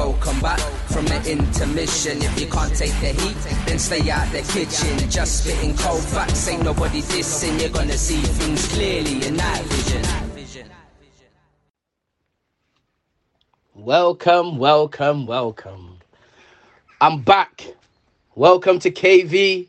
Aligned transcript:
welcome 0.00 0.40
back 0.40 0.58
from 0.88 1.04
the 1.04 1.30
intermission. 1.30 2.16
If 2.22 2.40
you 2.40 2.46
can't 2.46 2.74
take 2.74 2.96
the 3.00 3.12
heat, 3.20 3.36
then 3.66 3.78
stay 3.78 4.10
out 4.10 4.32
the 4.32 4.40
kitchen. 4.40 5.10
Just 5.10 5.44
spitting 5.44 5.76
cold 5.76 6.02
facts, 6.02 6.48
ain't 6.48 6.62
nobody 6.62 7.02
dissing. 7.02 7.60
You're 7.60 7.68
gonna 7.68 7.98
see 7.98 8.22
things 8.40 8.66
clearly 8.68 9.26
in 9.26 9.36
night 9.36 9.62
vision. 9.64 10.02
Welcome, 13.74 14.56
welcome, 14.56 15.26
welcome. 15.26 15.98
I'm 17.02 17.20
back. 17.20 17.66
Welcome 18.34 18.78
to 18.78 18.90
KV, 18.90 19.68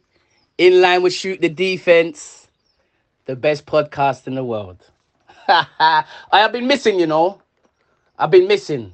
in 0.57 0.81
line 0.81 1.01
with 1.03 1.13
Shoot 1.13 1.41
the 1.41 1.49
Defense, 1.49 2.47
the 3.25 3.35
best 3.35 3.65
podcast 3.65 4.27
in 4.27 4.35
the 4.35 4.45
world. 4.45 4.79
I 5.49 6.05
have 6.31 6.53
been 6.53 6.67
missing, 6.67 6.99
you 7.01 7.07
know. 7.07 7.41
I've 8.17 8.31
been 8.31 8.47
missing. 8.47 8.93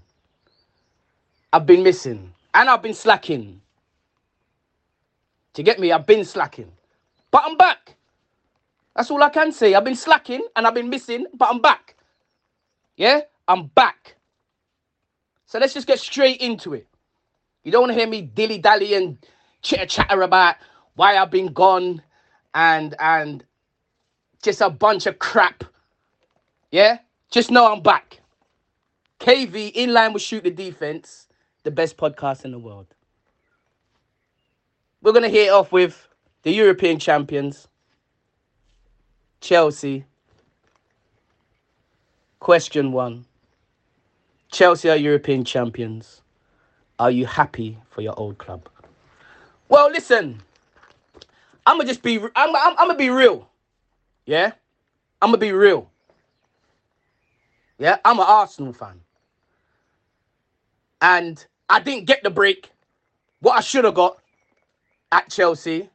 I've 1.54 1.66
been 1.66 1.84
missing. 1.84 2.34
And 2.54 2.70
I've 2.70 2.82
been 2.82 2.94
slacking. 2.94 3.62
You 5.58 5.64
get 5.64 5.80
me? 5.80 5.92
I've 5.92 6.06
been 6.06 6.24
slacking. 6.24 6.72
But 7.32 7.44
I'm 7.46 7.58
back. 7.58 7.96
That's 8.96 9.12
all 9.12 9.24
I 9.24 9.30
can 9.30 9.52
say. 9.52 9.74
I've 9.74 9.84
been 9.84 9.96
slacking 9.96 10.46
and 10.56 10.68
I've 10.68 10.74
been 10.74 10.90
missing, 10.90 11.26
but 11.34 11.50
I'm 11.50 11.62
back. 11.62 11.96
Yeah? 12.96 13.22
I'm 13.48 13.68
back. 13.68 14.16
So 15.46 15.60
let's 15.60 15.74
just 15.74 15.88
get 15.88 16.00
straight 16.00 16.42
into 16.42 16.74
it. 16.74 16.88
You 17.64 17.72
don't 17.72 17.82
want 17.82 17.92
to 17.94 18.00
hear 18.00 18.08
me 18.08 18.22
dilly 18.22 18.58
dally 18.58 18.94
and 18.96 19.18
chitter 19.62 19.86
chatter 19.86 20.22
about 20.22 20.56
why 20.96 21.18
I've 21.18 21.32
been 21.32 21.54
gone 21.54 22.02
and 22.54 22.96
and 23.00 23.44
just 24.42 24.62
a 24.62 24.70
bunch 24.70 25.06
of 25.06 25.20
crap. 25.20 25.64
Yeah? 26.72 27.00
Just 27.32 27.52
know 27.52 27.72
I'm 27.72 27.82
back. 27.82 28.22
KV 29.20 29.72
in 29.74 29.94
line 29.94 30.14
with 30.14 30.22
Shoot 30.22 30.44
the 30.44 30.52
Defense, 30.52 31.27
the 31.68 31.72
best 31.72 31.98
podcast 31.98 32.46
in 32.46 32.52
the 32.52 32.58
world. 32.58 32.88
We're 35.02 35.12
going 35.12 35.24
to 35.24 35.30
hit 35.30 35.50
off 35.50 35.74
with 35.74 36.08
the 36.44 36.52
European 36.54 36.98
champions, 36.98 37.68
Chelsea. 39.42 40.06
Question 42.40 42.94
one 42.94 43.26
Chelsea 44.50 44.90
are 44.90 44.96
European 44.96 45.44
champions. 45.44 46.22
Are 47.00 47.12
you 47.12 47.26
happy 47.26 47.78
for 47.90 48.00
your 48.00 48.18
old 48.18 48.38
club? 48.38 48.70
Well, 49.68 49.92
listen, 49.92 50.42
I'm 51.66 51.78
gonna 51.78 51.90
just 51.90 52.02
be, 52.02 52.18
I'm, 52.18 52.56
I'm, 52.56 52.56
I'm 52.78 52.88
gonna 52.88 52.96
be 52.96 53.10
real. 53.10 53.50
Yeah? 54.26 54.54
I'm 55.22 55.32
gonna 55.32 55.38
be 55.38 55.52
real. 55.52 55.92
Yeah? 57.78 57.98
I'm 58.06 58.20
an 58.20 58.26
Arsenal 58.26 58.72
fan. 58.72 59.02
And 61.02 61.46
I 61.70 61.80
didn't 61.80 62.06
get 62.06 62.24
the 62.24 62.30
break. 62.30 62.72
What 63.40 63.58
I 63.58 63.62
should 63.62 63.86
have 63.86 63.94
got 63.96 64.18
at 65.12 65.30
Chelsea. 65.30 65.90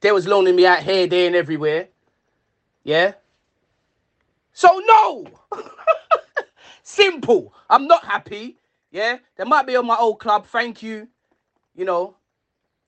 They 0.00 0.12
was 0.12 0.26
loaning 0.26 0.56
me 0.56 0.66
out 0.66 0.82
here, 0.82 1.06
there, 1.06 1.26
and 1.26 1.36
everywhere. 1.36 1.88
Yeah? 2.84 3.12
So 4.52 4.82
no! 4.86 5.26
Simple. 6.82 7.54
I'm 7.70 7.86
not 7.86 8.04
happy. 8.04 8.56
Yeah? 8.90 9.18
They 9.36 9.44
might 9.44 9.66
be 9.66 9.76
on 9.76 9.86
my 9.86 9.96
old 9.96 10.18
club. 10.20 10.46
Thank 10.46 10.82
you. 10.82 11.08
You 11.74 11.84
know, 11.84 12.14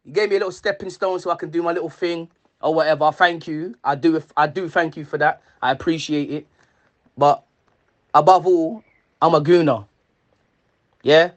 you 0.05 0.12
gave 0.12 0.30
me 0.30 0.36
a 0.36 0.39
little 0.41 0.52
stepping 0.52 0.91
stone 0.91 1.20
so 1.20 1.30
I 1.30 1.36
can 1.36 1.50
do 1.50 1.62
my 1.62 1.72
little 1.72 1.91
thing 1.91 2.28
or 2.61 2.75
whatever. 2.75 3.11
Thank 3.12 3.47
you. 3.48 3.77
I 3.84 3.95
do 3.95 4.22
I 4.36 4.47
do 4.47 4.69
thank 4.69 4.97
you 4.97 5.05
for 5.05 5.19
that. 5.19 5.42
I 5.62 5.70
appreciate 5.70 6.30
it. 6.30 6.47
But 7.17 7.45
above 8.14 8.47
all, 8.47 8.83
I'm 9.22 9.34
a 9.34 9.41
gooner. 9.41 9.86
Yeah? 11.02 11.30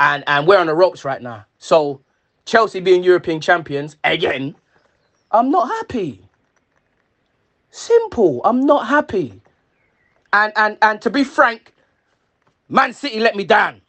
And 0.00 0.24
and 0.26 0.46
we're 0.46 0.58
on 0.58 0.68
the 0.68 0.74
ropes 0.74 1.04
right 1.04 1.22
now. 1.22 1.46
So 1.58 2.02
Chelsea 2.46 2.80
being 2.80 3.04
European 3.04 3.40
champions 3.40 3.96
again, 4.04 4.56
I'm 5.32 5.50
not 5.50 5.68
happy. 5.68 6.22
Simple. 7.70 8.42
I'm 8.44 8.66
not 8.66 8.86
happy. 8.88 9.40
And 10.32 10.52
and 10.56 10.78
and 10.82 11.02
to 11.02 11.10
be 11.10 11.24
frank, 11.24 11.72
Man 12.68 12.92
City 12.94 13.20
let 13.20 13.36
me 13.36 13.44
down. 13.44 13.82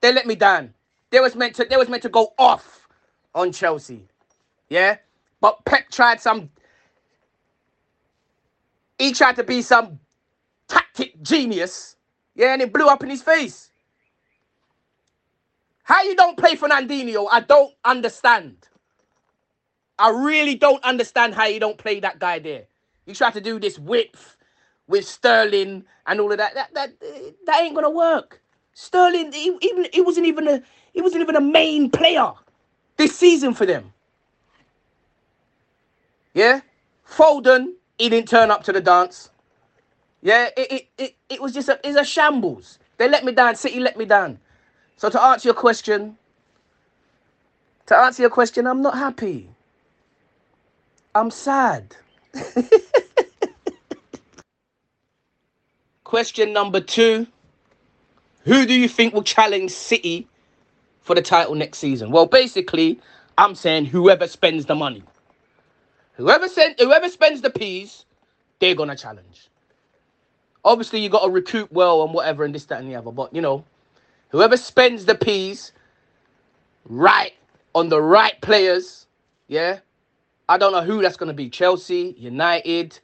They 0.00 0.12
let 0.12 0.26
me 0.26 0.36
down. 0.36 0.74
They 1.10 1.20
was 1.20 1.36
meant 1.36 1.56
to 1.56 1.66
they 1.66 1.76
was 1.76 1.88
meant 1.88 2.02
to 2.04 2.10
go 2.10 2.34
off 2.38 2.88
on 3.34 3.52
Chelsea. 3.52 4.04
Yeah? 4.70 4.98
But 5.40 5.64
Pep 5.66 5.90
tried 5.90 6.20
some 6.20 6.50
he 8.98 9.12
tried 9.12 9.36
to 9.36 9.44
be 9.44 9.62
some 9.62 10.00
tactic 10.68 11.22
genius. 11.22 11.96
Yeah, 12.36 12.54
and 12.54 12.62
it 12.62 12.72
blew 12.72 12.86
up 12.88 13.02
in 13.04 13.10
his 13.10 13.22
face. 13.22 13.67
How 15.88 16.02
you 16.04 16.16
don't 16.16 16.36
play 16.36 16.56
Fernandinho, 16.56 17.28
I 17.32 17.40
don't 17.40 17.72
understand. 17.86 18.68
I 19.98 20.10
really 20.10 20.54
don't 20.54 20.84
understand 20.84 21.34
how 21.34 21.46
you 21.46 21.60
don't 21.60 21.78
play 21.78 22.00
that 22.00 22.18
guy 22.20 22.40
there. 22.40 22.64
You 23.06 23.14
try 23.14 23.30
to 23.32 23.40
do 23.40 23.58
this 23.60 23.78
width 23.78 24.36
with 24.88 25.06
Sterling 25.06 25.86
and 26.06 26.20
all 26.20 26.30
of 26.32 26.38
that. 26.38 26.54
That 26.54 26.74
that 26.74 26.90
that 27.46 27.62
ain't 27.62 27.74
gonna 27.74 27.90
work. 27.90 28.42
Sterling, 28.74 29.32
he, 29.32 29.56
even 29.62 29.88
he 29.92 30.02
wasn't 30.02 30.26
even 30.26 30.48
a 30.48 30.62
he 30.92 31.02
wasn't 31.02 31.22
even 31.22 31.36
a 31.36 31.40
main 31.40 31.90
player 31.90 32.32
this 32.98 33.16
season 33.18 33.54
for 33.54 33.66
them. 33.66 33.94
Yeah, 36.34 36.60
Foden, 37.08 37.74
he 37.98 38.08
didn't 38.10 38.28
turn 38.28 38.50
up 38.50 38.64
to 38.64 38.72
the 38.72 38.80
dance. 38.82 39.30
Yeah, 40.22 40.50
it 40.56 40.72
it 40.72 40.88
it, 40.98 41.16
it 41.30 41.42
was 41.42 41.54
just 41.54 41.68
a 41.70 41.80
it's 41.84 41.98
a 41.98 42.04
shambles. 42.04 42.78
They 42.98 43.08
let 43.08 43.24
me 43.24 43.32
down. 43.32 43.56
City 43.56 43.80
let 43.80 43.96
me 43.98 44.06
down. 44.06 44.40
So 44.98 45.10
to 45.10 45.22
answer 45.22 45.48
your 45.48 45.54
question, 45.54 46.18
to 47.86 47.96
answer 47.96 48.22
your 48.22 48.30
question, 48.30 48.66
I'm 48.66 48.82
not 48.82 48.98
happy. 48.98 49.48
I'm 51.14 51.30
sad. 51.30 51.96
Question 56.04 56.52
number 56.54 56.80
two 56.80 57.26
Who 58.44 58.66
do 58.66 58.74
you 58.74 58.88
think 58.88 59.14
will 59.14 59.22
challenge 59.22 59.70
City 59.72 60.26
for 61.02 61.14
the 61.14 61.22
title 61.22 61.54
next 61.54 61.78
season? 61.78 62.10
Well, 62.10 62.26
basically, 62.26 63.00
I'm 63.38 63.54
saying 63.54 63.86
whoever 63.86 64.26
spends 64.26 64.66
the 64.66 64.74
money. 64.74 65.02
Whoever 66.14 66.48
send, 66.48 66.76
whoever 66.80 67.08
spends 67.08 67.42
the 67.42 67.50
peas, 67.50 68.04
they're 68.60 68.74
gonna 68.74 68.96
challenge. 68.96 69.48
Obviously, 70.64 71.00
you 71.00 71.08
got 71.10 71.24
to 71.24 71.30
recoup 71.30 71.70
well 71.72 72.04
and 72.04 72.14
whatever 72.14 72.44
and 72.44 72.54
this, 72.54 72.64
that, 72.66 72.80
and 72.80 72.90
the 72.90 72.96
other. 72.96 73.12
But 73.12 73.34
you 73.34 73.42
know, 73.42 73.64
whoever 74.30 74.56
spends 74.56 75.04
the 75.04 75.14
peas 75.14 75.72
right 76.84 77.32
on 77.74 77.88
the 77.88 78.00
right 78.00 78.40
players, 78.40 79.06
yeah. 79.48 79.80
I 80.48 80.58
don't 80.58 80.72
know 80.72 80.82
who 80.82 81.02
that's 81.02 81.16
gonna 81.16 81.34
be. 81.34 81.50
Chelsea, 81.50 82.14
United, 82.18 82.98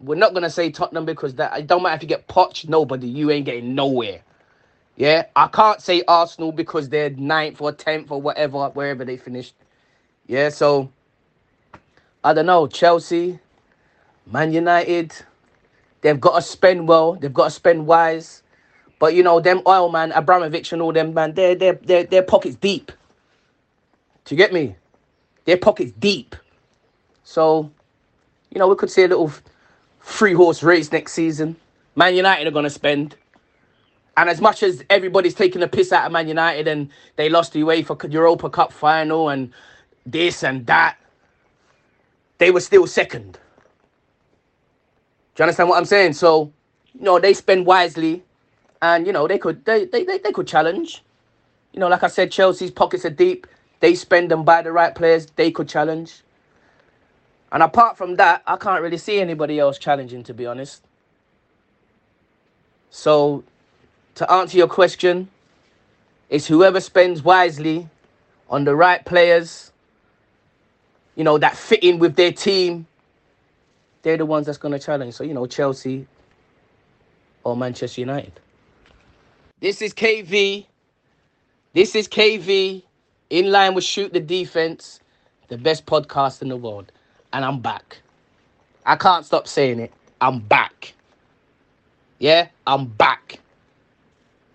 we're 0.00 0.16
not 0.16 0.34
gonna 0.34 0.50
say 0.50 0.70
Tottenham 0.70 1.04
because 1.04 1.34
that 1.36 1.58
it 1.58 1.66
don't 1.66 1.82
matter 1.82 1.96
if 1.96 2.02
you 2.02 2.08
get 2.08 2.28
Poch, 2.28 2.68
nobody, 2.68 3.06
you 3.06 3.30
ain't 3.30 3.46
getting 3.46 3.74
nowhere. 3.74 4.22
Yeah, 4.96 5.26
I 5.36 5.48
can't 5.48 5.80
say 5.82 6.02
Arsenal 6.08 6.52
because 6.52 6.88
they're 6.88 7.10
ninth 7.10 7.60
or 7.60 7.72
tenth 7.72 8.10
or 8.10 8.20
whatever, 8.20 8.68
wherever 8.70 9.04
they 9.04 9.16
finished. 9.16 9.54
Yeah, 10.26 10.48
so 10.48 10.90
I 12.24 12.32
don't 12.34 12.46
know. 12.46 12.66
Chelsea, 12.66 13.38
Man 14.26 14.52
United, 14.52 15.12
they've 16.00 16.20
got 16.20 16.36
to 16.36 16.42
spend 16.42 16.88
well, 16.88 17.14
they've 17.14 17.32
got 17.32 17.44
to 17.44 17.50
spend 17.50 17.86
wise. 17.86 18.42
But 18.98 19.14
you 19.14 19.22
know, 19.22 19.40
them 19.40 19.62
oil 19.66 19.90
man, 19.90 20.12
Abramovich 20.12 20.72
and 20.72 20.80
all 20.80 20.92
them 20.92 21.14
man, 21.14 21.34
their 21.34 21.54
their 21.54 21.74
their 21.74 22.04
their 22.04 22.22
pockets 22.22 22.56
deep. 22.56 22.92
Do 24.24 24.34
you 24.34 24.36
get 24.36 24.52
me? 24.52 24.76
Their 25.44 25.56
pockets 25.56 25.92
deep. 25.92 26.34
So, 27.22 27.70
you 28.50 28.58
know, 28.58 28.68
we 28.68 28.76
could 28.76 28.90
see 28.90 29.04
a 29.04 29.08
little 29.08 29.32
three 30.00 30.32
horse 30.32 30.62
race 30.62 30.90
next 30.90 31.12
season. 31.12 31.56
Man 31.94 32.14
United 32.14 32.46
are 32.46 32.50
going 32.52 32.64
to 32.64 32.70
spend. 32.70 33.16
And 34.16 34.30
as 34.30 34.40
much 34.40 34.62
as 34.62 34.82
everybody's 34.88 35.34
taking 35.34 35.62
a 35.62 35.68
piss 35.68 35.92
out 35.92 36.06
of 36.06 36.12
Man 36.12 36.26
United 36.26 36.66
and 36.66 36.88
they 37.16 37.28
lost 37.28 37.52
the 37.52 37.60
UEFA 37.60 38.10
Europa 38.10 38.48
Cup 38.48 38.72
final 38.72 39.28
and 39.28 39.52
this 40.06 40.42
and 40.42 40.66
that, 40.66 40.96
they 42.38 42.50
were 42.50 42.60
still 42.60 42.86
second. 42.86 43.32
Do 45.34 45.42
you 45.42 45.44
understand 45.44 45.68
what 45.68 45.76
I'm 45.76 45.84
saying? 45.84 46.14
So, 46.14 46.52
you 46.94 47.02
know, 47.02 47.18
they 47.20 47.34
spend 47.34 47.66
wisely 47.66 48.22
and, 48.82 49.06
you 49.06 49.12
know, 49.12 49.26
they 49.26 49.38
could 49.38 49.64
they, 49.64 49.84
they, 49.84 50.04
they, 50.04 50.18
they 50.18 50.32
could 50.32 50.46
challenge. 50.46 51.02
You 51.72 51.80
know, 51.80 51.88
like 51.88 52.02
I 52.02 52.08
said, 52.08 52.30
Chelsea's 52.30 52.70
pockets 52.70 53.04
are 53.04 53.10
deep. 53.10 53.46
They 53.80 53.94
spend 53.94 54.32
and 54.32 54.44
buy 54.44 54.62
the 54.62 54.72
right 54.72 54.94
players. 54.94 55.26
They 55.36 55.50
could 55.50 55.68
challenge. 55.68 56.22
And 57.52 57.62
apart 57.62 57.96
from 57.96 58.16
that, 58.16 58.42
I 58.46 58.56
can't 58.56 58.82
really 58.82 58.98
see 58.98 59.20
anybody 59.20 59.58
else 59.58 59.78
challenging, 59.78 60.22
to 60.24 60.34
be 60.34 60.46
honest. 60.46 60.82
So, 62.90 63.44
to 64.16 64.30
answer 64.30 64.56
your 64.56 64.68
question, 64.68 65.28
it's 66.30 66.46
whoever 66.46 66.80
spends 66.80 67.22
wisely 67.22 67.88
on 68.48 68.64
the 68.64 68.74
right 68.74 69.04
players, 69.04 69.70
you 71.14 71.24
know, 71.24 71.38
that 71.38 71.56
fit 71.56 71.82
in 71.82 71.98
with 71.98 72.16
their 72.16 72.32
team, 72.32 72.86
they're 74.02 74.16
the 74.16 74.26
ones 74.26 74.46
that's 74.46 74.58
going 74.58 74.72
to 74.72 74.78
challenge. 74.78 75.14
So, 75.14 75.24
you 75.24 75.34
know, 75.34 75.46
Chelsea 75.46 76.06
or 77.44 77.56
Manchester 77.56 78.00
United. 78.00 78.32
This 79.60 79.80
is 79.80 79.94
KV. 79.94 80.66
This 81.72 81.94
is 81.94 82.08
KV 82.08 82.82
in 83.30 83.50
line 83.50 83.72
with 83.72 83.84
Shoot 83.84 84.12
the 84.12 84.20
Defense, 84.20 85.00
the 85.48 85.56
best 85.56 85.86
podcast 85.86 86.42
in 86.42 86.48
the 86.48 86.58
world. 86.58 86.92
And 87.32 87.42
I'm 87.42 87.60
back. 87.60 87.98
I 88.84 88.96
can't 88.96 89.24
stop 89.24 89.48
saying 89.48 89.80
it. 89.80 89.92
I'm 90.20 90.40
back. 90.40 90.92
Yeah, 92.18 92.48
I'm 92.66 92.84
back. 92.86 93.40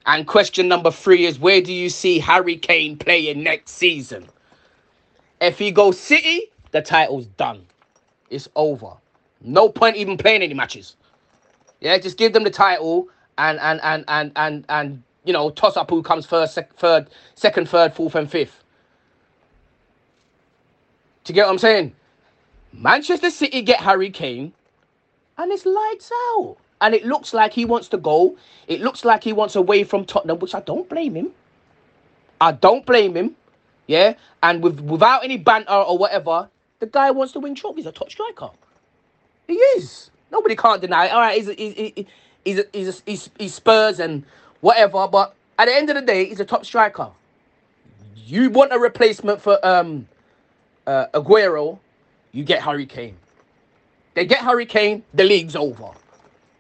And 0.06 0.28
question 0.28 0.68
number 0.68 0.92
three 0.92 1.26
is 1.26 1.40
where 1.40 1.62
do 1.62 1.74
you 1.74 1.90
see 1.90 2.20
Harry 2.20 2.58
Kane 2.58 2.96
playing 2.96 3.42
next 3.42 3.72
season? 3.72 4.30
If 5.42 5.58
he 5.58 5.72
goes 5.72 6.00
City, 6.00 6.52
the 6.70 6.82
title's 6.84 7.26
done. 7.26 7.66
It's 8.30 8.48
over. 8.56 8.92
No 9.42 9.68
point 9.68 9.96
even 9.96 10.16
playing 10.18 10.44
any 10.44 10.54
matches. 10.54 10.96
Yeah, 11.80 11.98
just 11.98 12.18
give 12.20 12.34
them 12.34 12.44
the 12.44 12.52
title 12.52 13.10
and 13.42 13.60
and 13.60 13.82
and 13.84 14.06
and 14.08 14.32
and 14.36 14.66
and 14.70 15.04
you 15.26 15.34
know 15.34 15.50
toss 15.50 15.76
up 15.76 15.90
who 15.90 16.04
comes 16.04 16.26
first, 16.26 16.54
sec- 16.54 16.74
third, 16.76 17.10
second, 17.36 17.68
third, 17.68 17.94
fourth, 17.94 18.16
and 18.16 18.30
fifth. 18.30 18.64
Do 21.24 21.34
you 21.34 21.36
get 21.36 21.46
what 21.46 21.54
I'm 21.54 21.58
saying? 21.58 21.96
Manchester 22.74 23.30
City 23.32 23.62
get 23.62 23.80
Harry 23.80 24.10
Kane, 24.10 24.54
and 25.38 25.52
it's 25.52 25.66
lights 25.66 26.12
out. 26.30 26.58
And 26.84 26.96
it 26.96 27.06
looks 27.06 27.32
like 27.34 27.54
he 27.54 27.64
wants 27.66 27.90
to 27.90 27.98
go. 27.98 28.36
It 28.68 28.82
looks 28.82 29.06
like 29.06 29.24
he 29.24 29.34
wants 29.34 29.56
away 29.56 29.84
from 29.84 30.04
Tottenham, 30.04 30.40
which 30.40 30.56
I 30.56 30.62
don't 30.62 30.90
blame 30.90 31.14
him. 31.16 31.32
I 32.40 32.54
don't 32.54 32.86
blame 32.86 33.16
him. 33.16 33.36
Yeah, 33.88 34.16
and 34.44 34.64
with 34.64 34.80
without 34.82 35.24
any 35.24 35.38
banter 35.38 35.74
or 35.74 35.98
whatever, 35.98 36.50
the 36.80 36.88
guy 36.88 37.12
wants 37.12 37.34
to 37.34 37.40
win 37.40 37.56
trophies. 37.56 37.86
A 37.86 37.92
top 37.92 38.10
striker. 38.12 38.50
He 39.48 39.56
is. 39.56 40.12
Nobody 40.32 40.56
can't 40.56 40.82
deny 40.82 41.08
it. 41.08 41.12
All 41.12 41.20
right, 41.20 41.38
he's 41.38 41.50
he's 41.50 41.94
he's 41.96 42.06
he's, 42.46 42.60
a, 42.60 42.66
he's, 42.74 43.00
a, 43.00 43.02
he's, 43.06 43.30
he's 43.38 43.54
Spurs 43.54 44.00
and 44.00 44.24
whatever, 44.62 45.08
but 45.08 45.36
at 45.60 45.66
the 45.66 45.76
end 45.76 45.90
of 45.90 45.96
the 45.96 46.02
day, 46.02 46.26
he's 46.26 46.40
a 46.40 46.46
top 46.46 46.66
striker. 46.66 47.10
You 48.16 48.50
want 48.50 48.74
a 48.74 48.80
replacement 48.80 49.42
for 49.42 49.64
um 49.66 50.08
uh, 50.88 51.08
Aguero, 51.14 51.80
you 52.32 52.44
get 52.44 52.62
Harry 52.62 52.86
Kane. 52.86 53.18
They 54.14 54.26
get 54.26 54.40
Harry 54.40 54.66
Kane, 54.66 55.04
the 55.14 55.24
league's 55.24 55.56
over. 55.56 55.92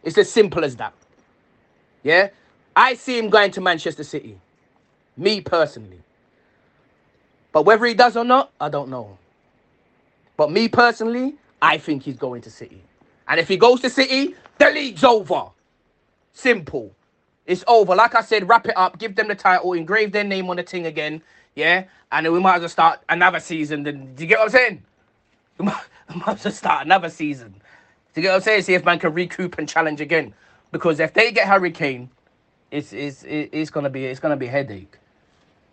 It's 0.03 0.17
as 0.17 0.31
simple 0.31 0.63
as 0.63 0.75
that. 0.77 0.93
Yeah? 2.03 2.29
I 2.75 2.93
see 2.93 3.17
him 3.17 3.29
going 3.29 3.51
to 3.51 3.61
Manchester 3.61 4.03
City. 4.03 4.39
Me 5.17 5.41
personally. 5.41 5.99
But 7.51 7.65
whether 7.65 7.85
he 7.85 7.93
does 7.93 8.15
or 8.15 8.23
not, 8.23 8.51
I 8.59 8.69
don't 8.69 8.89
know. 8.89 9.17
But 10.37 10.51
me 10.51 10.67
personally, 10.69 11.35
I 11.61 11.77
think 11.77 12.03
he's 12.03 12.17
going 12.17 12.41
to 12.43 12.49
City. 12.51 12.81
And 13.27 13.39
if 13.39 13.47
he 13.47 13.57
goes 13.57 13.81
to 13.81 13.89
City, 13.89 14.35
the 14.57 14.71
league's 14.71 15.03
over. 15.03 15.47
Simple. 16.33 16.95
It's 17.45 17.63
over. 17.67 17.95
Like 17.95 18.15
I 18.15 18.21
said, 18.21 18.47
wrap 18.47 18.67
it 18.67 18.77
up, 18.77 18.97
give 18.99 19.15
them 19.15 19.27
the 19.27 19.35
title, 19.35 19.73
engrave 19.73 20.11
their 20.11 20.23
name 20.23 20.49
on 20.49 20.57
the 20.57 20.63
thing 20.63 20.85
again. 20.85 21.21
Yeah? 21.55 21.85
And 22.11 22.25
then 22.25 22.33
we 22.33 22.39
might 22.39 22.55
as 22.55 22.61
well 22.61 22.69
start 22.69 22.99
another 23.09 23.39
season. 23.39 23.83
Then 23.83 24.15
do 24.15 24.23
you 24.23 24.29
get 24.29 24.39
what 24.39 24.45
I'm 24.45 24.51
saying? 24.51 24.83
We 25.57 25.65
might, 25.65 25.83
we 26.09 26.15
might 26.19 26.29
as 26.37 26.45
well 26.45 26.53
start 26.53 26.85
another 26.85 27.09
season. 27.09 27.55
Do 28.13 28.21
you 28.21 28.23
get 28.23 28.29
what 28.29 28.35
I'm 28.35 28.41
saying? 28.41 28.63
See 28.63 28.73
if 28.73 28.85
man 28.85 28.99
can 28.99 29.13
recoup 29.13 29.57
and 29.57 29.67
challenge 29.67 30.01
again. 30.01 30.33
Because 30.71 30.99
if 30.99 31.13
they 31.13 31.31
get 31.31 31.47
Harry 31.47 31.71
Kane, 31.71 32.09
it's 32.71 32.93
it's 32.93 33.23
it's 33.27 33.69
gonna 33.69 33.89
be 33.89 34.05
it's 34.05 34.19
gonna 34.19 34.37
be 34.37 34.47
headache. 34.47 34.97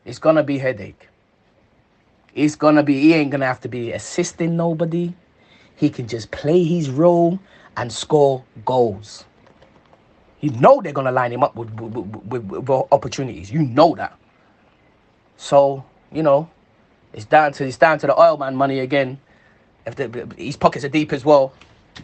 It's 0.04 0.18
gonna 0.18 0.42
be 0.42 0.58
headache. 0.58 1.08
It's 2.34 2.56
gonna 2.56 2.82
be 2.82 3.00
he 3.00 3.14
ain't 3.14 3.30
gonna 3.30 3.46
have 3.46 3.60
to 3.62 3.68
be 3.68 3.92
assisting 3.92 4.56
nobody. 4.56 5.12
He 5.76 5.90
can 5.90 6.08
just 6.08 6.30
play 6.32 6.64
his 6.64 6.90
role 6.90 7.38
and 7.76 7.92
score 7.92 8.44
goals. 8.64 9.24
You 10.40 10.50
know 10.50 10.80
they're 10.82 10.92
gonna 10.92 11.12
line 11.12 11.32
him 11.32 11.42
up 11.42 11.56
with, 11.56 11.70
with, 11.80 11.94
with, 11.94 12.44
with 12.44 12.70
opportunities. 12.92 13.50
You 13.50 13.62
know 13.62 13.94
that. 13.96 14.16
So 15.36 15.84
you 16.12 16.22
know, 16.22 16.48
it's 17.12 17.24
down 17.24 17.52
to 17.54 17.66
it's 17.66 17.76
down 17.76 17.98
to 18.00 18.06
the 18.06 18.20
oil 18.20 18.36
man 18.36 18.56
money 18.56 18.80
again. 18.80 19.18
If 19.86 19.96
the, 19.96 20.32
his 20.36 20.56
pockets 20.56 20.84
are 20.84 20.88
deep 20.90 21.12
as 21.12 21.24
well, 21.24 21.52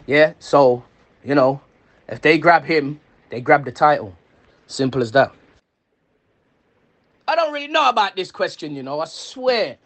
yeah. 0.07 0.33
So 0.39 0.83
you 1.23 1.35
know, 1.35 1.61
if 2.07 2.21
they 2.21 2.37
grab 2.37 2.65
him, 2.65 2.99
they 3.29 3.41
grab 3.41 3.65
the 3.65 3.71
title. 3.71 4.15
Simple 4.67 5.01
as 5.01 5.11
that. 5.11 5.31
I 7.27 7.35
don't 7.35 7.53
really 7.53 7.67
know 7.67 7.89
about 7.89 8.15
this 8.15 8.31
question, 8.31 8.75
you 8.75 8.83
know. 8.83 8.99
I 8.99 9.05
swear, 9.05 9.77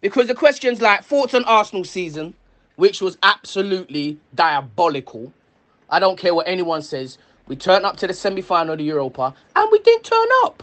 because 0.00 0.26
the 0.26 0.34
question's 0.34 0.80
like 0.80 1.04
thoughts 1.04 1.34
on 1.34 1.44
Arsenal 1.44 1.84
season, 1.84 2.34
which 2.76 3.00
was 3.00 3.16
absolutely 3.22 4.18
diabolical. 4.34 5.32
I 5.88 6.00
don't 6.00 6.18
care 6.18 6.34
what 6.34 6.48
anyone 6.48 6.82
says. 6.82 7.18
We 7.48 7.56
turned 7.56 7.84
up 7.84 7.96
to 7.98 8.06
the 8.06 8.14
semi-final 8.14 8.72
of 8.72 8.78
the 8.78 8.84
Europa, 8.84 9.34
and 9.56 9.68
we 9.72 9.78
didn't 9.80 10.04
turn 10.04 10.28
up. 10.44 10.62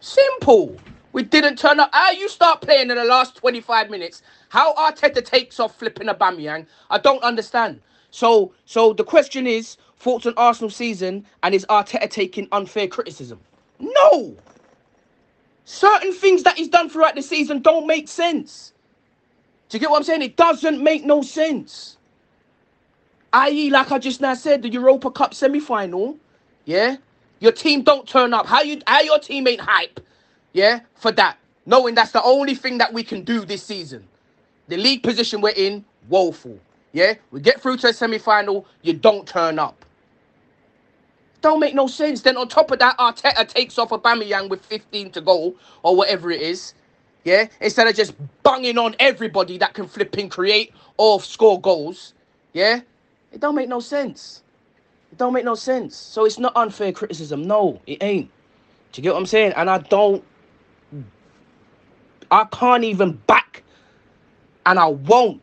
Simple. 0.00 0.76
We 1.12 1.22
didn't 1.22 1.56
turn 1.58 1.80
up. 1.80 1.90
How 1.92 2.12
you 2.12 2.28
start 2.28 2.60
playing 2.62 2.90
in 2.90 2.96
the 2.96 3.04
last 3.04 3.36
25 3.36 3.90
minutes? 3.90 4.22
How 4.48 4.74
Arteta 4.74 5.24
takes 5.24 5.60
off 5.60 5.78
flipping 5.78 6.08
Aubameyang? 6.08 6.66
I 6.90 6.98
don't 6.98 7.22
understand. 7.22 7.80
So, 8.10 8.52
so 8.64 8.92
the 8.92 9.04
question 9.04 9.46
is, 9.46 9.76
thoughts 9.96 10.26
on 10.26 10.34
Arsenal 10.36 10.70
season, 10.70 11.26
and 11.42 11.54
is 11.54 11.66
Arteta 11.68 12.10
taking 12.10 12.48
unfair 12.52 12.88
criticism? 12.88 13.40
No. 13.78 14.36
Certain 15.64 16.12
things 16.12 16.42
that 16.44 16.56
he's 16.58 16.68
done 16.68 16.88
throughout 16.90 17.14
the 17.14 17.22
season 17.22 17.62
don't 17.62 17.86
make 17.86 18.08
sense. 18.08 18.72
Do 19.68 19.76
you 19.76 19.80
get 19.80 19.90
what 19.90 19.98
I'm 19.98 20.04
saying? 20.04 20.22
It 20.22 20.36
doesn't 20.36 20.82
make 20.82 21.04
no 21.04 21.22
sense. 21.22 21.98
I.e., 23.32 23.70
like 23.70 23.92
I 23.92 23.98
just 23.98 24.20
now 24.20 24.34
said, 24.34 24.62
the 24.62 24.68
Europa 24.70 25.10
Cup 25.10 25.34
semi-final. 25.34 26.18
Yeah, 26.66 26.96
your 27.40 27.52
team 27.52 27.82
don't 27.82 28.08
turn 28.08 28.34
up. 28.34 28.46
How 28.46 28.62
you? 28.62 28.80
How 28.86 29.00
your 29.02 29.18
team 29.20 29.48
ain't 29.48 29.60
hype? 29.62 30.00
yeah, 30.54 30.80
for 30.96 31.12
that. 31.12 31.38
Knowing 31.66 31.94
that's 31.94 32.12
the 32.12 32.22
only 32.22 32.54
thing 32.54 32.78
that 32.78 32.92
we 32.92 33.04
can 33.04 33.24
do 33.24 33.44
this 33.44 33.62
season. 33.64 34.06
The 34.68 34.76
league 34.78 35.02
position 35.02 35.40
we're 35.40 35.50
in, 35.56 35.84
woeful. 36.08 36.58
Yeah, 36.92 37.14
we 37.30 37.40
get 37.40 37.62
through 37.62 37.78
to 37.78 37.88
a 37.88 37.94
semi 37.94 38.18
final, 38.18 38.66
you 38.82 38.94
don't 38.94 39.26
turn 39.28 39.58
up. 39.58 39.84
Don't 41.42 41.60
make 41.60 41.74
no 41.74 41.86
sense. 41.88 42.22
Then 42.22 42.36
on 42.36 42.48
top 42.48 42.70
of 42.70 42.80
that, 42.80 42.98
Arteta 42.98 43.48
takes 43.48 43.78
off 43.78 43.90
Aubameyang 43.90 44.48
with 44.50 44.64
15 44.66 45.12
to 45.12 45.20
go 45.22 45.56
or 45.82 45.96
whatever 45.96 46.30
it 46.30 46.42
is. 46.42 46.74
Yeah, 47.24 47.48
instead 47.60 47.86
of 47.88 47.96
just 47.96 48.14
banging 48.44 48.78
on 48.78 48.96
everybody 49.00 49.58
that 49.58 49.74
can 49.74 49.86
flip 49.88 50.16
and 50.18 50.30
create 50.30 50.74
or 50.98 51.20
score 51.22 51.60
goals. 51.60 52.14
Yeah, 52.54 52.80
it 53.32 53.40
don't 53.40 53.54
make 53.54 53.68
no 53.68 53.80
sense. 53.80 54.42
It 55.12 55.18
don't 55.18 55.32
make 55.32 55.44
no 55.44 55.54
sense. 55.54 55.96
So 55.96 56.24
it's 56.24 56.38
not 56.38 56.52
unfair 56.56 56.92
criticism. 56.92 57.42
No, 57.42 57.80
it 57.86 58.02
ain't. 58.02 58.30
Do 58.92 59.00
you 59.00 59.02
get 59.04 59.12
what 59.12 59.20
I'm 59.20 59.26
saying? 59.26 59.52
And 59.56 59.70
I 59.70 59.78
don't 59.78 60.24
I 62.30 62.44
can't 62.44 62.84
even 62.84 63.12
back, 63.26 63.64
and 64.66 64.78
I 64.78 64.86
won't 64.86 65.40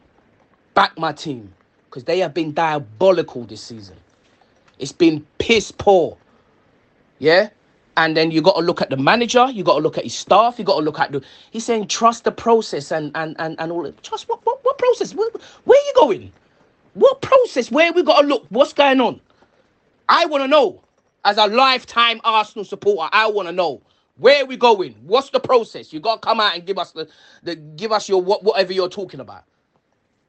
back 0.74 0.98
my 0.98 1.12
team 1.12 1.54
because 1.86 2.04
they 2.06 2.20
have 2.20 2.34
been 2.34 2.54
diabolical 2.54 3.44
this 3.46 3.62
season. 3.62 3.98
It's 4.80 4.92
been 4.92 5.26
piss 5.38 5.72
poor. 5.72 6.18
Yeah? 7.20 7.50
And 7.98 8.16
then 8.16 8.32
you 8.32 8.42
got 8.42 8.56
to 8.56 8.62
look 8.62 8.82
at 8.82 8.90
the 8.92 8.98
manager, 8.98 9.48
you 9.52 9.64
got 9.64 9.76
to 9.78 9.82
look 9.82 9.98
at 9.98 10.04
his 10.04 10.14
staff, 10.14 10.60
you 10.60 10.66
got 10.66 10.78
to 10.78 10.84
look 10.86 11.00
at 11.00 11.12
the. 11.12 11.22
He's 11.52 11.66
saying 11.66 11.88
trust 11.88 12.26
the 12.26 12.32
process 12.32 12.92
and 12.92 13.12
and 13.16 13.36
and, 13.40 13.60
and 13.60 13.72
all. 13.72 13.92
Trust 14.04 14.30
what 14.30 14.46
what, 14.46 14.64
what 14.64 14.78
process? 14.78 15.16
Where, 15.16 15.30
where 15.66 15.80
are 15.80 15.86
you 15.86 15.94
going? 15.96 16.32
What 16.98 17.22
process? 17.22 17.72
Where 17.72 17.94
we 17.94 18.04
got 18.04 18.22
to 18.22 18.28
look? 18.28 18.46
What's 18.50 18.74
going 18.74 19.00
on? 19.02 19.22
I 20.10 20.26
want 20.26 20.44
to 20.44 20.48
know. 20.48 20.84
As 21.26 21.38
a 21.38 21.48
lifetime 21.48 22.22
Arsenal 22.24 22.66
supporter, 22.66 23.10
I 23.14 23.28
want 23.28 23.48
to 23.50 23.52
know 23.52 23.82
where 24.18 24.46
we 24.46 24.58
going? 24.58 24.96
What's 25.04 25.30
the 25.30 25.40
process? 25.40 25.94
You 25.94 26.00
gotta 26.00 26.22
come 26.22 26.40
out 26.40 26.56
and 26.56 26.66
give 26.66 26.78
us 26.78 26.92
the, 26.92 27.08
the 27.44 27.56
give 27.56 27.92
us 27.92 28.10
your 28.10 28.22
what 28.22 28.44
whatever 28.44 28.74
you're 28.74 28.90
talking 28.90 29.20
about. 29.20 29.44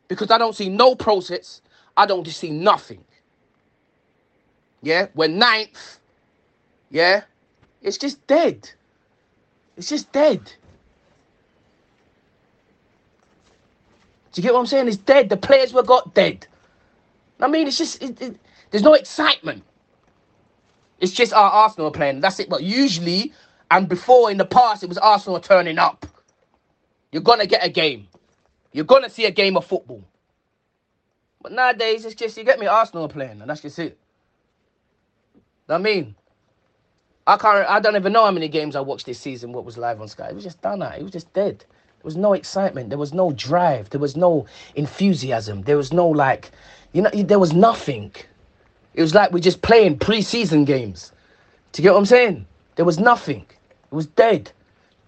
Because 0.08 0.30
I 0.30 0.38
don't 0.38 0.56
see 0.56 0.68
no 0.68 0.94
process. 0.94 1.62
I 1.96 2.06
don't 2.06 2.26
see 2.26 2.50
nothing. 2.50 3.04
Yeah, 4.82 5.08
we're 5.14 5.28
ninth. 5.28 5.98
Yeah, 6.90 7.22
it's 7.82 7.98
just 7.98 8.26
dead. 8.26 8.70
It's 9.76 9.88
just 9.88 10.12
dead. 10.12 10.52
Do 14.32 14.40
you 14.40 14.42
get 14.42 14.52
what 14.54 14.60
I'm 14.60 14.66
saying? 14.66 14.88
It's 14.88 14.96
dead. 14.96 15.28
The 15.28 15.36
players 15.36 15.72
were 15.72 15.82
got 15.82 16.14
dead. 16.14 16.46
I 17.40 17.48
mean, 17.48 17.66
it's 17.66 17.78
just 17.78 18.02
it, 18.02 18.20
it, 18.20 18.36
there's 18.70 18.82
no 18.84 18.94
excitement. 18.94 19.62
It's 21.00 21.12
just 21.12 21.32
our 21.32 21.50
Arsenal 21.50 21.90
playing. 21.90 22.20
That's 22.20 22.40
it. 22.40 22.48
But 22.48 22.62
usually 22.62 23.32
and 23.70 23.88
before 23.88 24.30
in 24.30 24.38
the 24.38 24.46
past, 24.46 24.82
it 24.82 24.88
was 24.88 24.98
Arsenal 24.98 25.40
turning 25.40 25.78
up. 25.78 26.06
You're 27.12 27.22
to 27.40 27.46
get 27.46 27.64
a 27.64 27.68
game. 27.68 28.08
You're 28.72 28.84
to 29.02 29.10
see 29.10 29.26
a 29.26 29.30
game 29.30 29.56
of 29.56 29.64
football. 29.64 30.02
But 31.42 31.52
nowadays, 31.52 32.04
it's 32.04 32.14
just, 32.14 32.36
you 32.36 32.44
get 32.44 32.58
me, 32.58 32.66
Arsenal 32.66 33.08
playing, 33.08 33.40
and 33.40 33.48
that's 33.48 33.62
just 33.62 33.78
it. 33.78 33.98
I 35.68 35.78
mean, 35.78 36.14
I 37.26 37.36
can't, 37.36 37.68
I 37.68 37.80
don't 37.80 37.96
even 37.96 38.12
know 38.12 38.24
how 38.24 38.30
many 38.30 38.48
games 38.48 38.74
I 38.74 38.80
watched 38.80 39.06
this 39.06 39.18
season, 39.18 39.52
what 39.52 39.64
was 39.64 39.78
live 39.78 40.00
on 40.00 40.08
Sky. 40.08 40.28
It 40.28 40.34
was 40.34 40.44
just 40.44 40.60
done. 40.62 40.82
It 40.82 41.02
was 41.02 41.12
just 41.12 41.32
dead. 41.32 41.64
There 41.98 42.04
was 42.06 42.16
no 42.16 42.32
excitement. 42.32 42.90
There 42.90 42.98
was 42.98 43.12
no 43.12 43.32
drive. 43.32 43.90
There 43.90 44.00
was 44.00 44.16
no 44.16 44.46
enthusiasm. 44.76 45.62
There 45.62 45.76
was 45.76 45.92
no, 45.92 46.06
like, 46.08 46.52
you 46.92 47.02
know, 47.02 47.10
there 47.10 47.40
was 47.40 47.52
nothing. 47.52 48.12
It 48.94 49.02
was 49.02 49.14
like 49.14 49.32
we're 49.32 49.40
just 49.40 49.62
playing 49.62 49.98
pre 49.98 50.22
season 50.22 50.64
games. 50.64 51.12
Do 51.72 51.82
you 51.82 51.88
get 51.88 51.92
what 51.92 51.98
I'm 51.98 52.06
saying? 52.06 52.46
There 52.76 52.84
was 52.84 52.98
nothing. 52.98 53.46
It 53.50 53.94
was 53.94 54.06
dead. 54.06 54.52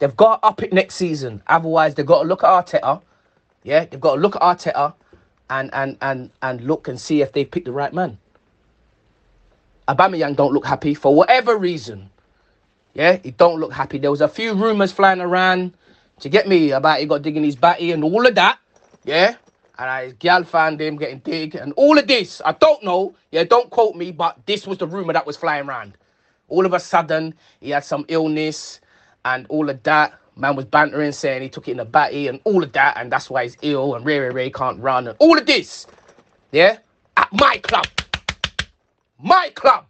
They've 0.00 0.16
got 0.16 0.42
to 0.42 0.46
up 0.48 0.62
it 0.62 0.72
next 0.72 0.96
season. 0.96 1.42
Otherwise, 1.46 1.94
they've 1.94 2.06
got 2.06 2.22
to 2.22 2.28
look 2.28 2.42
at 2.42 2.48
Arteta. 2.48 3.02
Yeah, 3.62 3.84
they've 3.84 4.00
got 4.00 4.16
to 4.16 4.20
look 4.20 4.34
at 4.36 4.42
Arteta 4.42 4.94
and 5.50 5.70
and 5.72 5.96
and 6.00 6.30
and 6.42 6.60
look 6.62 6.88
and 6.88 7.00
see 7.00 7.22
if 7.22 7.32
they've 7.32 7.50
picked 7.50 7.66
the 7.66 7.72
right 7.72 7.92
man. 7.92 8.18
Aubameyang 9.88 10.36
don't 10.36 10.52
look 10.52 10.66
happy 10.66 10.94
for 10.94 11.14
whatever 11.14 11.56
reason. 11.56 12.10
Yeah, 12.94 13.18
he 13.22 13.30
don't 13.32 13.60
look 13.60 13.72
happy. 13.72 13.98
There 13.98 14.10
was 14.10 14.20
a 14.20 14.28
few 14.28 14.54
rumours 14.54 14.92
flying 14.92 15.20
around 15.20 15.74
to 16.20 16.28
get 16.28 16.48
me 16.48 16.72
about 16.72 17.00
he 17.00 17.06
got 17.06 17.22
digging 17.22 17.44
his 17.44 17.56
batty 17.56 17.92
and 17.92 18.04
all 18.04 18.26
of 18.26 18.34
that. 18.36 18.58
Yeah, 19.04 19.36
and 19.78 19.90
I 19.90 20.12
gal 20.12 20.44
found 20.44 20.80
him 20.80 20.96
getting 20.96 21.18
dig 21.20 21.54
and 21.56 21.72
all 21.74 21.98
of 21.98 22.06
this. 22.06 22.42
I 22.44 22.52
don't 22.52 22.82
know. 22.84 23.14
Yeah, 23.32 23.44
don't 23.44 23.70
quote 23.70 23.96
me, 23.96 24.12
but 24.12 24.38
this 24.46 24.66
was 24.66 24.78
the 24.78 24.86
rumor 24.86 25.12
that 25.12 25.26
was 25.26 25.36
flying 25.36 25.68
around. 25.68 25.96
All 26.48 26.66
of 26.66 26.72
a 26.74 26.80
sudden, 26.80 27.34
he 27.60 27.70
had 27.70 27.84
some 27.84 28.04
illness 28.08 28.80
and 29.24 29.46
all 29.48 29.70
of 29.70 29.82
that. 29.84 30.14
Man 30.36 30.56
was 30.56 30.64
bantering, 30.66 31.12
saying 31.12 31.42
he 31.42 31.48
took 31.50 31.68
it 31.68 31.72
in 31.72 31.80
a 31.80 31.84
batty 31.84 32.28
and 32.28 32.40
all 32.44 32.62
of 32.62 32.72
that, 32.72 32.96
and 32.96 33.12
that's 33.12 33.30
why 33.30 33.44
he's 33.44 33.56
ill 33.62 33.94
and 33.94 34.04
Ray 34.06 34.18
Ray 34.20 34.30
Ray 34.30 34.50
can't 34.50 34.80
run 34.80 35.08
and 35.08 35.16
all 35.18 35.38
of 35.38 35.46
this. 35.46 35.86
Yeah, 36.52 36.78
at 37.16 37.28
my 37.32 37.58
club, 37.58 37.86
my 39.18 39.50
club. 39.54 39.86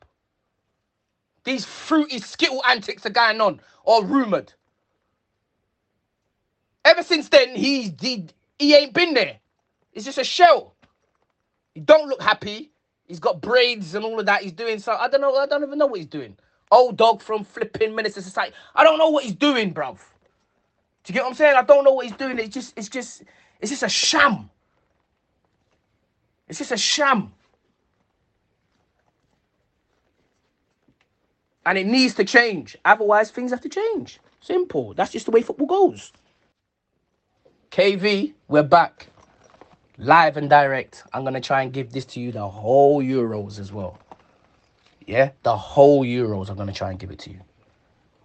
These 1.45 1.65
fruity 1.65 2.19
skittle 2.21 2.63
antics 2.69 3.07
are 3.07 3.11
going 3.11 3.41
on 3.41 3.61
or 3.85 4.05
rumored. 4.05 4.53
Ever 6.85 7.03
since 7.03 7.29
then, 7.31 7.57
he, 7.57 7.95
he 8.01 8.29
he 8.59 8.75
ain't 8.75 8.95
been 8.95 9.15
there. 9.15 9.39
It's 9.95 10.05
just 10.07 10.19
a 10.19 10.25
shell. 10.25 10.75
He 11.75 11.81
don't 11.81 12.09
look 12.09 12.23
happy. 12.23 12.73
He's 13.07 13.21
got 13.21 13.41
braids 13.43 13.95
and 13.95 14.05
all 14.05 14.21
of 14.21 14.27
that. 14.27 14.43
He's 14.43 14.53
doing 14.53 14.79
so. 14.81 14.93
I 14.95 15.09
don't 15.09 15.21
know. 15.23 15.37
I 15.37 15.47
don't 15.47 15.63
even 15.65 15.79
know 15.79 15.87
what 15.87 15.99
he's 15.99 16.07
doing. 16.09 16.37
Old 16.71 16.97
dog 16.97 17.23
from 17.23 17.45
flipping 17.45 17.95
Minister 17.95 18.23
Society. 18.23 18.55
I 18.75 18.85
don't 18.85 18.99
know 18.99 19.11
what 19.11 19.25
he's 19.25 19.35
doing, 19.35 19.75
bruv. 19.75 19.99
Do 21.05 21.13
you 21.13 21.15
get 21.15 21.25
what 21.25 21.31
I'm 21.31 21.37
saying? 21.37 21.57
I 21.57 21.63
don't 21.63 21.85
know 21.85 21.93
what 21.93 22.07
he's 22.07 22.17
doing. 22.17 22.39
It's 22.39 22.55
just, 22.55 22.75
it's 22.79 22.89
just, 22.89 23.25
it's 23.61 23.71
just 23.71 23.83
a 23.85 23.89
sham. 23.91 24.51
It's 26.49 26.59
just 26.59 26.73
a 26.73 26.79
sham. 26.79 27.33
And 31.67 31.79
it 31.79 31.87
needs 31.87 32.15
to 32.17 32.25
change. 32.25 32.77
Otherwise, 32.85 33.31
things 33.31 33.51
have 33.53 33.63
to 33.63 33.71
change. 33.71 34.21
Simple. 34.41 34.95
That's 34.95 35.13
just 35.13 35.27
the 35.27 35.33
way 35.33 35.43
football 35.43 35.67
goes. 35.69 36.13
KV, 37.71 38.33
we're 38.49 38.65
back. 38.65 39.07
Live 39.97 40.37
and 40.37 40.51
direct. 40.51 41.05
I'm 41.13 41.23
going 41.23 41.35
to 41.35 41.41
try 41.41 41.63
and 41.63 41.73
give 41.73 41.93
this 41.93 42.05
to 42.07 42.21
you 42.21 42.33
the 42.33 42.49
whole 42.49 43.01
Euros 43.01 43.61
as 43.61 43.73
well. 43.73 43.97
Yeah, 45.07 45.31
the 45.45 45.57
whole 45.57 46.05
Euros. 46.05 46.49
I'm 46.49 46.57
going 46.57 46.67
to 46.67 46.75
try 46.75 46.91
and 46.91 46.99
give 46.99 47.13
it 47.13 47.21
to 47.21 47.31
you. 47.31 47.39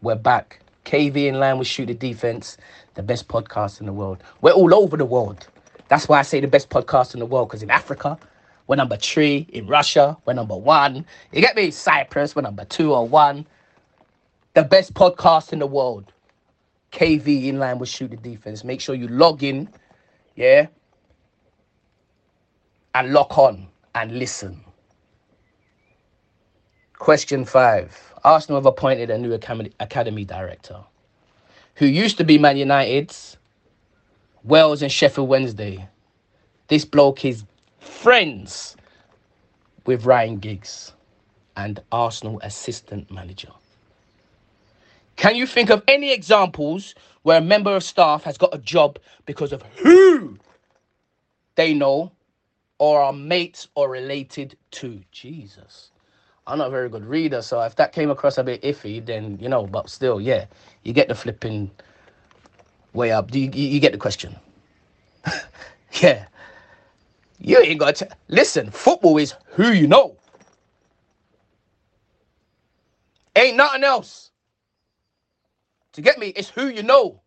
We're 0.01 0.15
back. 0.15 0.61
KV 0.85 1.27
in 1.27 1.39
line 1.39 1.59
with 1.59 1.67
Shoot 1.67 1.85
the 1.85 1.93
Defense, 1.93 2.57
the 2.95 3.03
best 3.03 3.27
podcast 3.27 3.81
in 3.81 3.85
the 3.85 3.93
world. 3.93 4.23
We're 4.41 4.51
all 4.51 4.73
over 4.73 4.97
the 4.97 5.05
world. 5.05 5.47
That's 5.89 6.09
why 6.09 6.17
I 6.17 6.23
say 6.23 6.39
the 6.39 6.47
best 6.47 6.71
podcast 6.71 7.13
in 7.13 7.19
the 7.19 7.27
world, 7.27 7.49
because 7.49 7.61
in 7.61 7.69
Africa, 7.69 8.17
we're 8.65 8.77
number 8.77 8.97
three. 8.97 9.45
In 9.49 9.67
Russia, 9.67 10.17
we're 10.25 10.33
number 10.33 10.57
one. 10.57 11.05
You 11.31 11.41
get 11.41 11.55
me? 11.55 11.69
Cyprus, 11.69 12.35
we're 12.35 12.41
number 12.41 12.65
two 12.65 12.95
or 12.95 13.07
one. 13.07 13.45
The 14.55 14.63
best 14.63 14.95
podcast 14.95 15.53
in 15.53 15.59
the 15.59 15.67
world. 15.67 16.11
KV 16.95 17.47
in 17.47 17.59
line 17.59 17.77
with 17.77 17.89
Shoot 17.89 18.11
the 18.11 18.17
Defense. 18.17 18.63
Make 18.63 18.79
sure 18.79 18.95
you 18.95 19.09
log 19.09 19.43
in, 19.43 19.69
yeah, 20.35 20.67
and 22.93 23.11
lock 23.11 23.37
on 23.37 23.67
and 23.93 24.17
listen. 24.17 24.61
Question 26.93 27.43
five. 27.43 28.13
Arsenal 28.23 28.59
have 28.59 28.65
appointed 28.65 29.09
a 29.09 29.17
new 29.17 29.33
academy, 29.33 30.25
director 30.25 30.79
who 31.75 31.85
used 31.85 32.17
to 32.17 32.23
be 32.23 32.37
Man 32.37 32.55
United's 32.57 33.37
Wales 34.45 34.81
and 34.81 34.91
Sheffield 34.91 35.27
Wednesday. 35.27 35.87
This 36.69 36.85
bloke 36.85 37.25
is 37.25 37.43
friends 37.79 38.77
with 39.85 40.05
Ryan 40.05 40.37
Giggs 40.37 40.93
and 41.57 41.81
Arsenal 41.91 42.39
assistant 42.41 43.11
manager. 43.11 43.51
Can 45.25 45.35
you 45.35 45.47
think 45.47 45.71
of 45.71 45.81
any 45.87 46.13
examples 46.13 46.93
where 47.23 47.39
a 47.39 47.41
member 47.41 47.75
of 47.75 47.83
staff 47.83 48.25
has 48.25 48.37
got 48.37 48.53
a 48.53 48.59
job 48.59 48.99
because 49.25 49.51
of 49.53 49.63
who 49.77 50.37
they 51.55 51.73
know 51.73 52.11
or 52.77 53.01
are 53.01 53.11
mates 53.11 53.67
or 53.73 53.89
related 53.89 54.55
to? 54.69 55.01
Jesus. 55.11 55.89
I'm 56.45 56.59
not 56.59 56.67
a 56.67 56.69
very 56.69 56.89
good 56.89 57.03
reader, 57.07 57.41
so 57.41 57.59
if 57.61 57.75
that 57.77 57.91
came 57.91 58.11
across 58.11 58.37
a 58.37 58.43
bit 58.43 58.61
iffy, 58.61 59.03
then 59.03 59.39
you 59.41 59.49
know, 59.49 59.65
but 59.65 59.89
still, 59.89 60.21
yeah, 60.21 60.45
you 60.83 60.93
get 60.93 61.07
the 61.07 61.15
flipping 61.15 61.71
way 62.93 63.11
up. 63.11 63.31
Do 63.31 63.39
you, 63.39 63.49
you 63.51 63.79
get 63.79 63.93
the 63.93 63.97
question? 63.97 64.35
yeah. 66.03 66.27
You 67.39 67.57
ain't 67.61 67.79
got 67.79 67.95
to 67.95 68.09
listen. 68.27 68.69
Football 68.69 69.17
is 69.17 69.33
who 69.47 69.71
you 69.71 69.87
know. 69.87 70.17
Ain't 73.35 73.57
nothing 73.57 73.83
else. 73.83 74.29
To 75.95 76.03
get 76.03 76.19
me, 76.19 76.29
it's 76.29 76.49
who 76.51 76.67
you 76.69 76.83
know. 76.83 77.23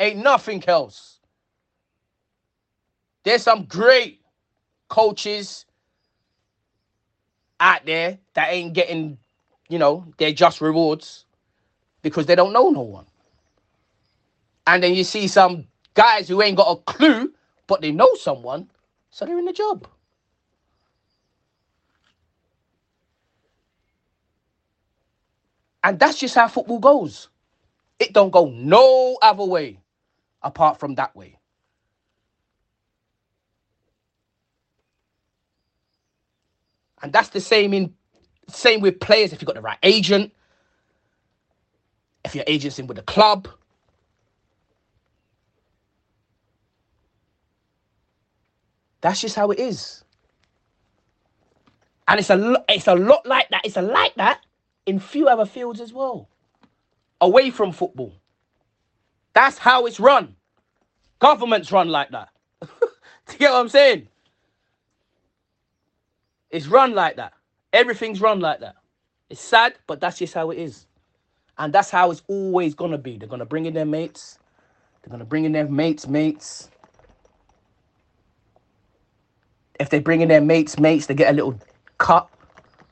Ain't 0.00 0.18
nothing 0.18 0.64
else. 0.68 1.20
There's 3.24 3.42
some 3.42 3.64
great 3.66 4.22
coaches 4.88 5.66
out 7.60 7.86
there 7.86 8.18
that 8.34 8.50
ain't 8.52 8.74
getting, 8.74 9.18
you 9.68 9.78
know, 9.78 10.06
their 10.18 10.32
just 10.32 10.60
rewards 10.60 11.26
because 12.02 12.26
they 12.26 12.36
don't 12.36 12.52
know 12.52 12.70
no 12.70 12.82
one. 12.82 13.06
And 14.66 14.82
then 14.82 14.94
you 14.94 15.04
see 15.04 15.28
some 15.28 15.66
guys 15.94 16.28
who 16.28 16.42
ain't 16.42 16.56
got 16.58 16.72
a 16.72 16.76
clue, 16.92 17.32
but 17.68 17.82
they 17.82 17.92
know 17.92 18.14
someone, 18.16 18.70
so 19.10 19.26
they're 19.26 19.38
in 19.38 19.46
the 19.46 19.52
job. 19.54 19.88
And 25.84 25.98
that's 25.98 26.18
just 26.18 26.34
how 26.36 26.48
football 26.48 26.80
goes. 26.80 27.28
It 28.00 28.14
don't 28.14 28.30
go 28.32 28.50
no 28.50 29.18
other 29.22 29.44
way 29.44 29.80
apart 30.42 30.80
from 30.80 30.96
that 30.96 31.16
way. 31.16 31.38
And 37.02 37.12
that's 37.12 37.30
the 37.30 37.40
same 37.42 37.74
in 37.74 37.94
same 38.48 38.80
with 38.80 39.00
players 39.00 39.32
if 39.32 39.42
you've 39.42 39.46
got 39.46 39.56
the 39.56 39.62
right 39.62 39.78
agent, 39.84 40.32
if 42.24 42.34
your 42.34 42.44
agent's 42.48 42.78
in 42.78 42.86
with 42.88 42.98
the 42.98 43.04
club. 43.04 43.48
That's 49.02 49.20
just 49.22 49.36
how 49.36 49.50
it 49.52 49.60
is. 49.60 50.04
And 52.08 52.20
it's 52.20 52.30
a 52.30 52.64
it's 52.70 52.88
a 52.88 52.96
lot 52.96 53.26
like 53.26 53.50
that. 53.50 53.66
It's 53.66 53.78
a 53.78 53.82
like 53.82 54.16
that 54.16 54.40
in 54.86 55.00
few 55.00 55.28
other 55.28 55.46
fields 55.46 55.82
as 55.82 55.94
well. 55.94 56.29
Away 57.20 57.50
from 57.50 57.72
football. 57.72 58.14
That's 59.32 59.58
how 59.58 59.86
it's 59.86 60.00
run. 60.00 60.36
Governments 61.18 61.70
run 61.70 61.88
like 61.88 62.10
that. 62.10 62.30
Do 62.62 62.68
you 63.32 63.38
get 63.38 63.52
what 63.52 63.60
I'm 63.60 63.68
saying? 63.68 64.08
It's 66.50 66.66
run 66.66 66.94
like 66.94 67.16
that. 67.16 67.34
Everything's 67.72 68.20
run 68.20 68.40
like 68.40 68.60
that. 68.60 68.74
It's 69.28 69.40
sad, 69.40 69.74
but 69.86 70.00
that's 70.00 70.18
just 70.18 70.34
how 70.34 70.50
it 70.50 70.58
is. 70.58 70.86
And 71.58 71.72
that's 71.72 71.90
how 71.90 72.10
it's 72.10 72.22
always 72.26 72.74
gonna 72.74 72.98
be. 72.98 73.16
They're 73.16 73.28
gonna 73.28 73.46
bring 73.46 73.66
in 73.66 73.74
their 73.74 73.84
mates. 73.84 74.38
They're 75.02 75.10
gonna 75.10 75.24
bring 75.24 75.44
in 75.44 75.52
their 75.52 75.68
mates, 75.68 76.08
mates. 76.08 76.70
If 79.78 79.90
they 79.90 80.00
bring 80.00 80.20
in 80.20 80.28
their 80.28 80.40
mates, 80.40 80.78
mates, 80.78 81.06
they 81.06 81.14
get 81.14 81.30
a 81.30 81.36
little 81.36 81.58
cut 81.98 82.28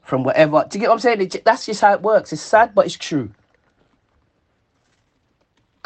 from 0.05 0.23
whatever. 0.23 0.65
Do 0.69 0.79
you 0.79 0.81
get 0.81 0.89
what 0.89 0.95
I'm 0.95 1.01
saying? 1.01 1.31
that's 1.45 1.67
just 1.67 1.81
how 1.81 1.93
it 1.93 2.03
works. 2.03 2.33
It's 2.33 2.41
sad, 2.41 2.75
but 2.75 2.87
it's 2.87 2.97
true. 2.97 3.31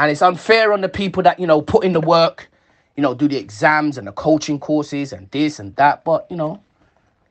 And 0.03 0.11
it's 0.11 0.21
unfair 0.21 0.73
on 0.73 0.81
the 0.81 0.89
people 0.89 1.23
that, 1.23 1.39
you 1.39 1.47
know, 1.47 1.63
put 1.63 1.85
in 1.85 1.93
the 1.93 2.01
work, 2.01 2.51
you 2.97 3.05
know, 3.05 3.15
do 3.15 3.29
the 3.29 3.37
exams 3.37 3.99
and 3.99 4.05
the 4.09 4.11
coaching 4.11 4.59
courses 4.59 5.13
and 5.13 5.31
this 5.31 5.61
and 5.61 5.77
that. 5.77 6.03
But, 6.03 6.27
you 6.29 6.37
know, 6.37 6.61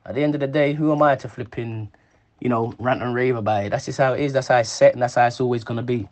at 0.06 0.16
the 0.16 0.24
end 0.24 0.36
of 0.36 0.40
the 0.40 0.48
day, 0.48 0.72
who 0.72 0.94
am 0.94 1.02
I 1.02 1.18
to 1.18 1.28
flipping, 1.28 1.92
you 2.40 2.48
know, 2.48 2.74
rant 2.80 3.04
and 3.04 3.14
rave 3.14 3.36
about 3.36 3.66
it? 3.66 3.72
That's 3.72 3.88
just 3.88 3.98
how 3.98 4.14
it 4.14 4.22
is. 4.22 4.32
That's 4.32 4.48
how 4.48 4.60
it's 4.60 4.70
set, 4.70 4.94
and 4.94 5.02
that's 5.02 5.16
how 5.16 5.28
it's 5.28 5.42
always 5.42 5.66
going 5.66 5.80
to 5.80 5.84
be. 5.84 6.08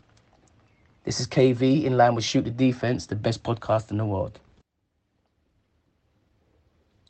This 1.04 1.18
is 1.18 1.26
KV 1.26 1.84
in 1.84 1.96
line 1.96 2.14
with 2.14 2.24
Shoot 2.24 2.44
the 2.44 2.50
Defense, 2.50 3.06
the 3.06 3.16
best 3.16 3.42
podcast 3.42 3.90
in 3.90 3.96
the 3.96 4.04
world. 4.04 4.38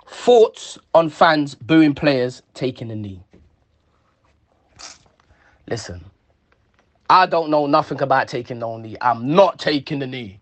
Thoughts 0.07 0.79
on 0.95 1.11
fans 1.11 1.57
booing 1.57 1.97
players 1.97 2.41
taking 2.55 2.87
the 2.87 2.95
knee. 2.95 3.21
Listen, 5.67 6.05
I 7.11 7.27
don't 7.27 7.51
know 7.51 7.67
nothing 7.67 8.03
about 8.03 8.29
taking 8.29 8.61
no 8.61 8.79
knee. 8.79 8.97
I'm 9.03 9.35
not 9.35 9.59
taking 9.61 10.01
the 10.01 10.09
knee. 10.09 10.41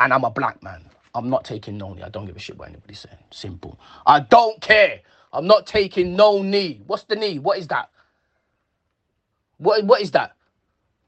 And 0.00 0.12
I'm 0.12 0.24
a 0.24 0.30
black 0.30 0.62
man. 0.62 0.84
I'm 1.14 1.30
not 1.30 1.44
taking 1.44 1.78
no 1.78 1.94
knee. 1.94 2.02
I 2.02 2.10
don't 2.10 2.26
give 2.26 2.36
a 2.36 2.40
shit 2.40 2.58
what 2.58 2.68
anybody's 2.68 3.00
saying. 3.00 3.16
Simple. 3.32 3.80
I 4.06 4.20
don't 4.20 4.60
care. 4.62 5.00
I'm 5.32 5.46
not 5.46 5.66
taking 5.66 6.16
no 6.16 6.42
knee. 6.42 6.82
What's 6.86 7.04
the 7.04 7.16
knee? 7.16 7.38
What 7.38 7.58
is 7.58 7.68
that? 7.68 7.90
What 9.58 9.84
what 9.84 10.02
is 10.02 10.12
that? 10.12 10.34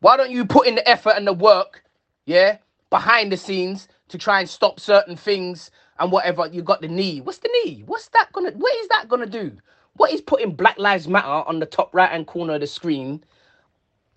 Why 0.00 0.16
don't 0.16 0.30
you 0.32 0.46
put 0.46 0.66
in 0.66 0.76
the 0.76 0.88
effort 0.88 1.14
and 1.16 1.26
the 1.26 1.32
work, 1.34 1.84
yeah, 2.26 2.58
behind 2.90 3.32
the 3.32 3.38
scenes 3.38 3.88
to 4.08 4.18
try 4.18 4.40
and 4.40 4.48
stop 4.50 4.80
certain 4.80 5.16
things 5.16 5.70
and 6.00 6.12
whatever? 6.12 6.48
You 6.48 6.62
got 6.62 6.82
the 6.82 6.88
knee. 6.88 7.20
What's 7.20 7.38
the 7.38 7.50
knee? 7.64 7.84
What's 7.86 8.08
that 8.10 8.32
gonna? 8.32 8.52
What 8.52 8.74
is 8.76 8.88
that 8.88 9.08
gonna 9.08 9.26
do? 9.26 9.52
What 9.94 10.12
is 10.12 10.22
putting 10.22 10.52
Black 10.54 10.78
Lives 10.78 11.08
Matter 11.08 11.28
on 11.28 11.60
the 11.60 11.66
top 11.66 11.94
right 11.94 12.10
hand 12.10 12.26
corner 12.26 12.54
of 12.54 12.60
the 12.62 12.66
screen 12.68 13.24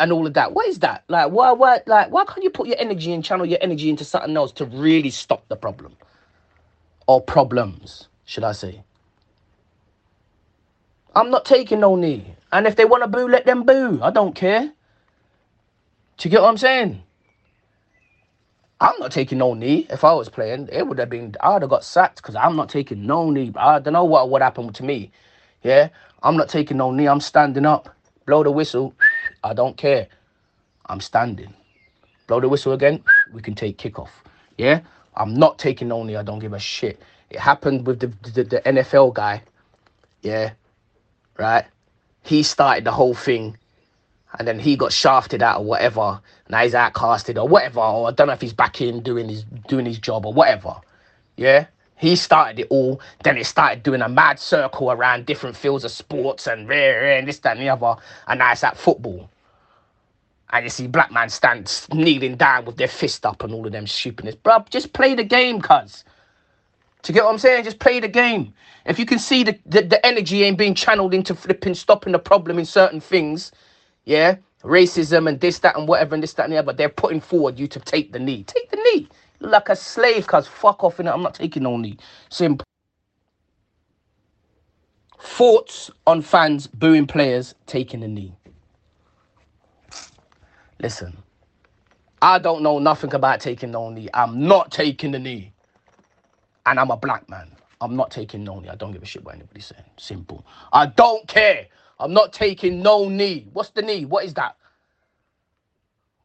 and 0.01 0.11
all 0.11 0.27
of 0.27 0.33
that? 0.35 0.53
What 0.53 0.67
is 0.67 0.79
that? 0.79 1.05
Like, 1.07 1.31
why, 1.31 1.51
why, 1.53 1.81
like, 1.87 2.11
why 2.11 2.25
can't 2.25 2.43
you 2.43 2.49
put 2.49 2.67
your 2.67 2.77
energy 2.79 3.13
and 3.13 3.23
channel 3.23 3.45
your 3.45 3.59
energy 3.61 3.89
into 3.89 4.05
something 4.05 4.35
else 4.35 4.51
to 4.53 4.65
really 4.65 5.11
stop 5.11 5.47
the 5.49 5.55
problem 5.55 5.95
or 7.07 7.21
problems, 7.21 8.09
should 8.25 8.43
I 8.43 8.53
say? 8.53 8.83
I'm 11.15 11.29
not 11.31 11.45
taking 11.45 11.81
no 11.81 11.95
knee. 11.95 12.35
And 12.51 12.67
if 12.67 12.75
they 12.75 12.85
want 12.85 13.03
to 13.03 13.07
boo, 13.09 13.27
let 13.27 13.45
them 13.45 13.63
boo. 13.63 13.99
I 14.01 14.11
don't 14.11 14.35
care. 14.35 14.61
Do 16.17 16.29
you 16.29 16.31
get 16.31 16.41
what 16.41 16.49
I'm 16.49 16.57
saying? 16.57 17.03
I'm 18.81 18.97
not 18.99 19.11
taking 19.11 19.39
no 19.39 19.53
knee. 19.53 19.87
If 19.89 20.03
I 20.03 20.13
was 20.13 20.29
playing, 20.29 20.69
it 20.71 20.87
would 20.87 20.99
have 20.99 21.09
been, 21.09 21.35
I'd 21.41 21.61
have 21.63 21.69
got 21.69 21.83
sacked 21.83 22.17
because 22.17 22.35
I'm 22.35 22.55
not 22.55 22.69
taking 22.69 23.05
no 23.05 23.29
knee. 23.29 23.51
I 23.55 23.79
don't 23.79 23.93
know 23.93 24.05
what 24.05 24.29
would 24.31 24.41
happen 24.41 24.73
to 24.73 24.83
me. 24.83 25.11
Yeah, 25.63 25.89
I'm 26.23 26.37
not 26.37 26.49
taking 26.49 26.77
no 26.77 26.91
knee. 26.91 27.07
I'm 27.07 27.21
standing 27.21 27.65
up. 27.65 27.95
Blow 28.25 28.43
the 28.43 28.51
whistle. 28.51 28.95
I 29.43 29.53
don't 29.53 29.77
care. 29.77 30.07
I'm 30.87 30.99
standing. 30.99 31.53
Blow 32.27 32.39
the 32.39 32.49
whistle 32.49 32.73
again. 32.73 33.03
We 33.33 33.41
can 33.41 33.55
take 33.55 33.77
kickoff. 33.77 34.09
Yeah, 34.57 34.81
I'm 35.15 35.33
not 35.33 35.59
taking 35.59 35.91
only. 35.91 36.17
I 36.17 36.23
don't 36.23 36.39
give 36.39 36.53
a 36.53 36.59
shit. 36.59 37.01
It 37.29 37.39
happened 37.39 37.87
with 37.87 37.99
the, 37.99 38.07
the, 38.31 38.43
the 38.43 38.61
NFL 38.61 39.13
guy. 39.13 39.41
Yeah, 40.21 40.51
right. 41.37 41.65
He 42.23 42.43
started 42.43 42.83
the 42.83 42.91
whole 42.91 43.15
thing, 43.15 43.57
and 44.37 44.47
then 44.47 44.59
he 44.59 44.75
got 44.75 44.93
shafted 44.93 45.41
out 45.41 45.59
or 45.59 45.65
whatever. 45.65 46.21
Now 46.49 46.63
he's 46.63 46.73
outcasted 46.73 47.41
or 47.41 47.47
whatever. 47.47 47.79
Or 47.79 48.09
I 48.09 48.11
don't 48.11 48.27
know 48.27 48.33
if 48.33 48.41
he's 48.41 48.53
back 48.53 48.81
in 48.81 49.01
doing 49.01 49.29
his 49.29 49.43
doing 49.67 49.85
his 49.85 49.97
job 49.99 50.25
or 50.25 50.33
whatever. 50.33 50.75
Yeah. 51.37 51.67
He 52.01 52.17
started 52.17 52.59
it 52.59 52.67
all. 52.71 53.01
Then 53.23 53.37
it 53.37 53.45
started 53.45 53.83
doing 53.83 54.01
a 54.01 54.09
mad 54.09 54.39
circle 54.39 54.91
around 54.91 55.27
different 55.27 55.55
fields 55.55 55.85
of 55.85 55.91
sports 55.91 56.47
and 56.47 56.67
rare 56.69 57.17
and 57.17 57.27
this, 57.29 57.39
that, 57.41 57.57
and 57.57 57.61
the 57.61 57.69
other. 57.69 58.01
And 58.27 58.39
now 58.39 58.53
it's 58.53 58.65
at 58.65 58.77
football. 58.77 59.29
And 60.51 60.65
you 60.65 60.69
see 60.69 60.87
black 60.87 61.11
man 61.11 61.29
stand 61.29 61.87
kneeling 61.93 62.37
down 62.37 62.65
with 62.65 62.77
their 62.77 62.87
fist 62.89 63.25
up 63.25 63.43
and 63.43 63.53
all 63.53 63.65
of 63.67 63.73
them 63.73 63.87
stupidness. 63.87 64.35
Bruv, 64.35 64.69
just 64.69 64.93
play 64.93 65.15
the 65.15 65.23
game, 65.23 65.61
cuz. 65.61 66.05
To 67.03 67.13
get 67.13 67.23
what 67.25 67.31
I'm 67.31 67.39
saying? 67.39 67.65
Just 67.65 67.79
play 67.79 67.99
the 67.99 68.09
game. 68.09 68.53
If 68.85 68.99
you 68.99 69.05
can 69.05 69.19
see 69.19 69.43
the, 69.43 69.59
the, 69.65 69.83
the 69.83 70.05
energy 70.05 70.43
ain't 70.43 70.57
being 70.57 70.75
channeled 70.75 71.13
into 71.13 71.35
flipping, 71.35 71.75
stopping 71.75 72.13
the 72.13 72.19
problem 72.19 72.59
in 72.59 72.65
certain 72.65 73.01
things, 73.01 73.51
yeah, 74.05 74.37
racism 74.63 75.29
and 75.29 75.39
this, 75.39 75.59
that, 75.59 75.77
and 75.77 75.87
whatever, 75.87 76.15
and 76.15 76.23
this, 76.23 76.33
that, 76.33 76.45
and 76.45 76.53
the 76.53 76.57
other, 76.57 76.73
they're 76.73 76.89
putting 76.89 77.21
forward 77.21 77.59
you 77.59 77.67
to 77.67 77.79
take 77.79 78.11
the 78.13 78.19
knee. 78.19 78.43
Take 78.43 78.71
the 78.71 78.77
knee 78.77 79.09
like 79.41 79.69
a 79.69 79.75
slave, 79.75 80.27
cuz 80.27 80.47
fuck 80.47 80.83
off 80.83 80.99
in 80.99 81.07
it. 81.07 81.11
I'm 81.11 81.23
not 81.23 81.35
taking 81.35 81.65
only 81.67 81.97
simple. 82.29 82.65
Thoughts 85.19 85.91
on 86.07 86.21
fans 86.21 86.67
booing 86.67 87.07
players 87.07 87.55
taking 87.67 88.03
a 88.03 88.07
knee. 88.07 88.35
Listen, 90.79 91.17
I 92.21 92.39
don't 92.39 92.63
know 92.63 92.79
nothing 92.79 93.13
about 93.13 93.39
taking 93.41 93.71
no 93.71 93.89
knee. 93.89 94.09
I'm 94.13 94.47
not 94.47 94.71
taking 94.71 95.11
the 95.11 95.19
knee. 95.19 95.53
And 96.65 96.79
I'm 96.79 96.91
a 96.91 96.97
black 96.97 97.29
man. 97.29 97.51
I'm 97.81 97.95
not 97.95 98.11
taking 98.11 98.43
no 98.43 98.59
knee. 98.59 98.69
I 98.69 98.75
don't 98.75 98.91
give 98.93 99.03
a 99.03 99.05
shit 99.05 99.23
what 99.25 99.35
anybody's 99.35 99.67
saying. 99.67 99.83
Simple. 99.97 100.45
I 100.73 100.87
don't 100.87 101.27
care. 101.27 101.67
I'm 101.99 102.13
not 102.13 102.33
taking 102.33 102.81
no 102.81 103.09
knee. 103.09 103.47
What's 103.53 103.69
the 103.71 103.81
knee? 103.81 104.05
What 104.05 104.25
is 104.25 104.35
that? 104.35 104.55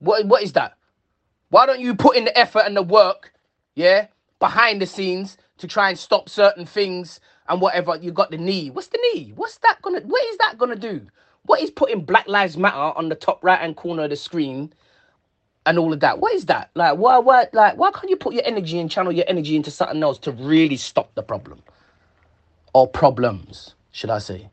What, 0.00 0.26
what 0.26 0.42
is 0.42 0.52
that? 0.54 0.75
Why 1.56 1.64
don't 1.64 1.80
you 1.80 1.94
put 1.94 2.18
in 2.18 2.26
the 2.26 2.38
effort 2.38 2.64
and 2.66 2.76
the 2.76 2.82
work, 2.82 3.32
yeah, 3.76 4.08
behind 4.40 4.82
the 4.82 4.84
scenes 4.84 5.38
to 5.56 5.66
try 5.66 5.88
and 5.88 5.98
stop 5.98 6.28
certain 6.28 6.66
things 6.66 7.18
and 7.48 7.62
whatever? 7.62 7.96
You 7.96 8.12
got 8.12 8.30
the 8.30 8.36
knee. 8.36 8.68
What's 8.68 8.88
the 8.88 8.98
knee? 8.98 9.32
What's 9.34 9.56
that 9.60 9.80
gonna? 9.80 10.00
What 10.00 10.22
is 10.26 10.36
that 10.36 10.58
gonna 10.58 10.76
do? 10.76 11.00
What 11.46 11.62
is 11.62 11.70
putting 11.70 12.04
Black 12.04 12.28
Lives 12.28 12.58
Matter 12.58 12.76
on 12.76 13.08
the 13.08 13.14
top 13.14 13.42
right 13.42 13.58
hand 13.58 13.74
corner 13.74 14.04
of 14.04 14.10
the 14.10 14.16
screen 14.16 14.70
and 15.64 15.78
all 15.78 15.94
of 15.94 16.00
that? 16.00 16.18
What 16.18 16.34
is 16.34 16.44
that? 16.44 16.72
Like, 16.74 16.98
why, 16.98 17.16
why, 17.16 17.46
like, 17.54 17.78
why 17.78 17.90
can't 17.90 18.10
you 18.10 18.18
put 18.18 18.34
your 18.34 18.44
energy 18.44 18.78
and 18.78 18.90
channel 18.90 19.10
your 19.10 19.24
energy 19.26 19.56
into 19.56 19.70
something 19.70 20.02
else 20.02 20.18
to 20.18 20.32
really 20.32 20.76
stop 20.76 21.14
the 21.14 21.22
problem 21.22 21.62
or 22.74 22.86
problems, 22.86 23.76
should 23.92 24.10
I 24.10 24.18
say? 24.18 24.50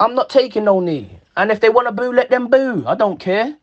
I'm 0.00 0.16
not 0.16 0.30
taking 0.30 0.64
no 0.64 0.80
knee. 0.80 1.20
And 1.36 1.52
if 1.52 1.60
they 1.60 1.68
want 1.68 1.86
to 1.86 1.92
boo, 1.92 2.12
let 2.12 2.28
them 2.28 2.48
boo. 2.48 2.82
I 2.88 2.96
don't 2.96 3.20
care. 3.20 3.56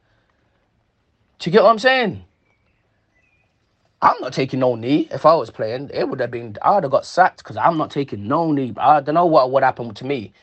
Do 1.41 1.49
you 1.49 1.53
get 1.53 1.63
what 1.63 1.71
I'm 1.71 1.79
saying? 1.79 2.23
I'm 3.99 4.13
not 4.21 4.31
taking 4.31 4.59
no 4.59 4.75
knee. 4.75 5.07
If 5.09 5.25
I 5.25 5.33
was 5.33 5.49
playing, 5.49 5.89
it 5.91 6.07
would 6.07 6.19
have 6.19 6.29
been, 6.29 6.55
I'd 6.61 6.83
have 6.83 6.91
got 6.91 7.03
sacked 7.03 7.39
because 7.39 7.57
I'm 7.57 7.79
not 7.79 7.89
taking 7.89 8.27
no 8.27 8.51
knee. 8.51 8.75
I 8.77 9.01
don't 9.01 9.15
know 9.15 9.25
what 9.25 9.51
would 9.51 9.63
happen 9.63 9.91
to 9.95 10.05
me. 10.05 10.33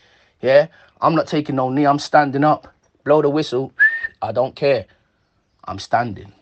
Yeah, 0.42 0.66
I'm 1.00 1.14
not 1.14 1.28
taking 1.28 1.54
no 1.54 1.70
knee. 1.70 1.86
I'm 1.86 2.00
standing 2.00 2.42
up. 2.42 2.74
Blow 3.04 3.22
the 3.22 3.30
whistle. 3.30 3.72
I 4.22 4.32
don't 4.32 4.56
care. 4.56 4.86
I'm 5.66 5.78
standing. 5.78 6.32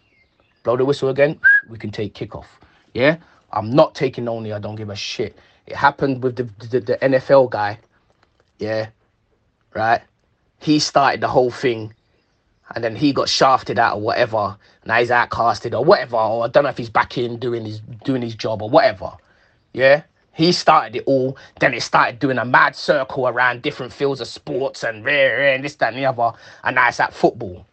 Blow 0.63 0.79
the 0.79 0.87
whistle 0.87 1.11
again. 1.11 1.39
We 1.69 1.77
can 1.77 1.91
take 1.91 2.15
kickoff. 2.15 2.47
Yeah, 2.95 3.19
I'm 3.53 3.71
not 3.71 3.95
taking 3.95 4.25
no 4.25 4.41
knee. 4.41 4.53
I 4.53 4.59
don't 4.59 4.77
give 4.77 4.89
a 4.89 4.97
shit. 4.97 5.37
It 5.67 5.77
happened 5.77 6.23
with 6.23 6.37
the, 6.37 6.45
the, 6.69 6.81
the 6.81 6.99
NFL 7.03 7.51
guy. 7.51 7.79
Yeah, 8.59 8.89
right. 9.75 10.01
He 10.61 10.79
started 10.79 11.21
the 11.21 11.29
whole 11.29 11.51
thing 11.51 11.93
and 12.77 12.85
then 12.85 12.95
he 12.95 13.13
got 13.13 13.29
shafted 13.29 13.79
out 13.79 13.97
or 13.97 14.03
whatever. 14.03 14.57
Now 14.85 14.99
he's 14.99 15.09
outcasted 15.11 15.73
or 15.73 15.83
whatever. 15.83 16.17
Or 16.17 16.45
I 16.45 16.49
don't 16.49 16.65
know 16.65 16.69
if 16.71 16.77
he's 16.77 16.91
back 16.91 17.17
in 17.17 17.39
doing 17.39 17.65
his 17.65 17.81
doing 18.05 18.21
his 18.21 18.35
job 18.37 18.63
or 18.63 18.69
whatever. 18.69 19.13
Yeah. 19.73 20.03
He 20.35 20.53
started 20.53 20.97
it 20.97 21.05
all. 21.07 21.39
Then 21.59 21.73
it 21.73 21.83
started 21.83 22.19
doing 22.19 22.37
a 22.37 22.45
mad 22.45 22.77
circle 22.77 23.27
around 23.29 23.63
different 23.63 23.95
fields 23.95 24.21
of 24.21 24.29
sports 24.29 24.85
and 24.85 25.03
rare 25.03 25.55
and 25.55 25.65
this, 25.65 25.77
that, 25.77 25.95
and 25.95 25.97
the 25.97 26.05
other. 26.05 26.37
And 26.65 26.77
now 26.77 26.89
it's 26.89 27.01
at 27.01 27.15
football. 27.15 27.67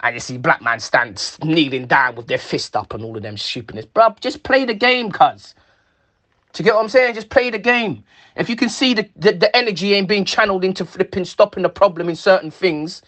And 0.00 0.14
you 0.14 0.20
see 0.20 0.38
black 0.38 0.62
man 0.62 0.78
stand 0.78 1.38
kneeling 1.42 1.86
down 1.88 2.14
with 2.14 2.28
their 2.28 2.38
fist 2.38 2.76
up 2.76 2.94
and 2.94 3.02
all 3.04 3.16
of 3.16 3.24
them 3.24 3.36
stupidness. 3.36 3.86
Bruv, 3.86 4.20
just 4.20 4.44
play 4.44 4.64
the 4.64 4.74
game, 4.74 5.10
cuz. 5.10 5.56
To 6.52 6.62
get 6.62 6.74
what 6.74 6.82
I'm 6.82 6.88
saying? 6.88 7.14
Just 7.14 7.30
play 7.30 7.50
the 7.50 7.58
game. 7.58 8.04
If 8.36 8.48
you 8.48 8.56
can 8.56 8.68
see 8.68 8.94
the, 8.94 9.08
the, 9.16 9.32
the 9.32 9.56
energy 9.56 9.94
ain't 9.94 10.08
being 10.08 10.24
channeled 10.24 10.64
into 10.64 10.84
flipping, 10.84 11.24
stopping 11.24 11.64
the 11.64 11.68
problem 11.68 12.08
in 12.08 12.16
certain 12.16 12.50
things, 12.52 13.02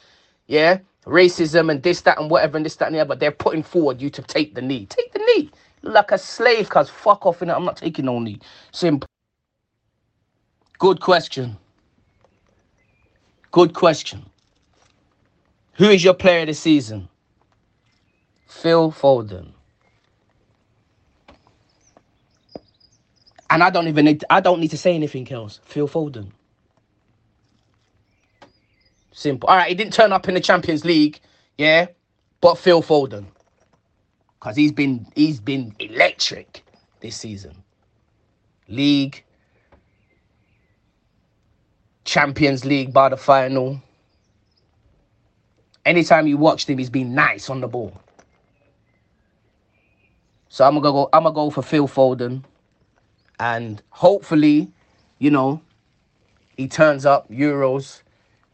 yeah, 0.46 0.78
racism 1.07 1.70
and 1.70 1.83
this, 1.83 2.02
that, 2.02 2.18
and 2.20 2.31
whatever, 2.31 2.57
and 2.57 2.66
this, 2.66 2.76
that, 2.76 2.87
and 2.87 2.96
the 2.96 3.00
other. 3.00 3.16
They're 3.16 3.31
putting 3.33 3.62
forward 3.62 4.00
you 4.02 4.11
to 4.11 4.22
take 4.22 4.55
the 4.55 4.62
knee. 4.62 4.87
Take 4.87 5.12
the 5.12 5.20
knee. 5.20 5.50
Like 5.83 6.12
a 6.12 6.18
slave, 6.18 6.68
cuz 6.70 6.90
fuck 6.90 7.26
off 7.26 7.42
in 7.42 7.50
it. 7.50 7.55
I'm 7.55 7.64
not 7.64 7.76
taking 7.76 8.07
no 8.07 8.18
knee. 8.20 8.40
Simple. 8.72 9.09
Good 10.78 11.00
question. 11.00 11.57
Good 13.52 13.74
question. 13.74 14.26
Who 15.74 15.90
is 15.90 16.05
your 16.05 16.14
player 16.14 16.42
of 16.42 16.48
the 16.48 16.55
season? 16.55 17.09
Phil 18.48 18.92
Foden. 18.92 19.52
And 23.50 23.62
I 23.62 23.70
don't 23.70 23.88
even 23.88 24.07
need 24.07 24.24
I 24.31 24.40
don't 24.40 24.61
need 24.61 24.70
to 24.72 24.78
say 24.78 24.94
anything 24.94 25.31
else. 25.33 25.61
Phil 25.64 25.88
Foden. 25.88 26.33
Simple. 29.12 29.48
All 29.48 29.57
right, 29.57 29.68
he 29.68 29.75
didn't 29.75 29.92
turn 29.92 30.12
up 30.12 30.27
in 30.29 30.35
the 30.35 30.40
Champions 30.40 30.85
League, 30.85 31.20
yeah, 31.59 31.87
but 32.40 32.57
Phil 32.57 32.83
Foden, 32.83 33.27
because 34.40 34.57
he's 34.57 34.72
been 34.72 35.07
he's 35.14 35.38
been 35.38 35.75
electric 35.79 36.64
this 37.01 37.16
season. 37.16 37.55
League, 38.68 39.22
Champions 42.05 42.64
League 42.64 42.92
by 42.92 43.11
the 43.11 43.16
final. 43.16 43.81
Anytime 45.85 46.27
you 46.27 46.38
watched 46.38 46.70
him, 46.70 46.79
he's 46.79 46.90
been 46.90 47.14
nice 47.14 47.51
on 47.51 47.61
the 47.61 47.68
ball. 47.68 47.92
So 50.48 50.64
I'm 50.64 50.75
gonna 50.75 50.90
go. 50.90 51.11
I'm 51.12 51.25
gonna 51.25 51.35
go 51.35 51.51
for 51.51 51.62
Phil 51.62 51.87
Foden, 51.87 52.44
and 53.38 53.83
hopefully, 53.90 54.72
you 55.18 55.31
know, 55.31 55.61
he 56.57 56.66
turns 56.66 57.05
up 57.05 57.29
Euros 57.31 58.01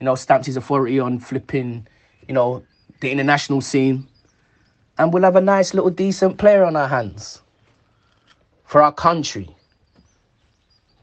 you 0.01 0.05
know, 0.05 0.15
stamps 0.15 0.47
his 0.47 0.57
authority 0.57 1.01
on 1.01 1.19
flipping, 1.19 1.87
you 2.27 2.35
know, 2.35 2.63
the 3.01 3.11
international 3.11 3.61
scene. 3.61 4.07
And 4.99 5.13
we'll 5.13 5.23
have 5.23 5.37
a 5.37 5.41
nice 5.41 5.75
little 5.75 5.91
decent 5.91 6.39
player 6.39 6.65
on 6.65 6.77
our 6.77 6.89
hands 6.89 7.43
for 8.65 8.83
our 8.83 8.93
country. 8.93 9.45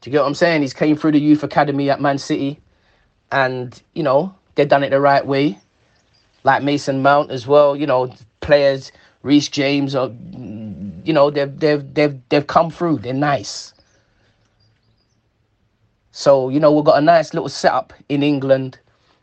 Do 0.00 0.10
you 0.10 0.12
get 0.12 0.20
what 0.20 0.28
I'm 0.28 0.34
saying? 0.34 0.62
He's 0.62 0.74
came 0.74 0.96
through 0.96 1.12
the 1.12 1.20
youth 1.20 1.42
academy 1.42 1.90
at 1.90 2.00
Man 2.00 2.18
City 2.18 2.60
and, 3.32 3.80
you 3.94 4.02
know, 4.02 4.34
they've 4.54 4.68
done 4.68 4.84
it 4.84 4.90
the 4.90 5.00
right 5.00 5.26
way. 5.26 5.58
Like 6.44 6.62
Mason 6.62 7.02
Mount 7.02 7.30
as 7.30 7.46
well, 7.46 7.74
you 7.74 7.86
know, 7.86 8.12
players, 8.40 8.92
Reece 9.22 9.48
James, 9.48 9.96
or 9.96 10.14
you 11.02 11.12
know, 11.12 11.30
they've 11.30 11.58
they've 11.58 11.94
they've 11.94 12.20
they've 12.28 12.46
come 12.46 12.70
through. 12.70 12.98
They're 12.98 13.12
nice. 13.12 13.74
So, 16.12 16.48
you 16.48 16.60
know, 16.60 16.72
we've 16.72 16.84
got 16.84 16.98
a 16.98 17.02
nice 17.02 17.34
little 17.34 17.48
setup 17.48 17.92
in 18.08 18.22
England 18.22 18.78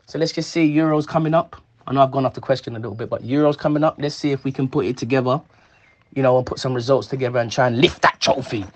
So 0.06 0.18
let's 0.18 0.32
just 0.32 0.50
see 0.50 0.74
Euros 0.74 1.06
coming 1.06 1.34
up. 1.34 1.56
I 1.86 1.92
know 1.92 2.02
I've 2.02 2.12
gone 2.12 2.26
off 2.26 2.34
the 2.34 2.40
question 2.40 2.76
a 2.76 2.78
little 2.78 2.94
bit, 2.96 3.10
but 3.10 3.22
Euros 3.22 3.58
coming 3.58 3.84
up. 3.84 3.96
Let's 3.98 4.14
see 4.14 4.32
if 4.32 4.44
we 4.44 4.52
can 4.52 4.68
put 4.68 4.86
it 4.86 4.96
together, 4.98 5.40
you 6.14 6.22
know, 6.22 6.38
and 6.38 6.46
put 6.46 6.58
some 6.58 6.74
results 6.74 7.08
together 7.08 7.38
and 7.40 7.52
try 7.52 7.68
and 7.68 7.80
lift 7.80 8.02
that 8.02 8.20
trophy. 8.20 8.66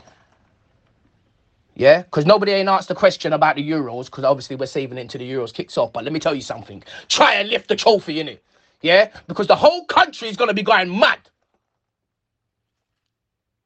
Yeah, 1.76 2.02
because 2.02 2.26
nobody 2.26 2.52
ain't 2.52 2.68
asked 2.68 2.88
the 2.88 2.94
question 2.94 3.32
about 3.34 3.56
the 3.56 3.68
Euros, 3.70 4.06
because 4.06 4.24
obviously 4.24 4.56
we're 4.56 4.66
saving 4.66 4.98
it 4.98 5.02
until 5.02 5.20
the 5.20 5.30
Euros 5.30 5.54
kicks 5.54 5.78
off. 5.78 5.92
But 5.92 6.04
let 6.04 6.12
me 6.12 6.20
tell 6.20 6.34
you 6.34 6.42
something. 6.42 6.82
Try 7.08 7.34
and 7.34 7.48
lift 7.50 7.68
the 7.68 7.76
trophy 7.76 8.20
in 8.20 8.28
it. 8.28 8.44
Yeah, 8.82 9.10
because 9.28 9.46
the 9.48 9.56
whole 9.56 9.84
country 9.86 10.28
is 10.28 10.36
gonna 10.36 10.54
be 10.54 10.62
going 10.62 10.98
mad. 10.98 11.20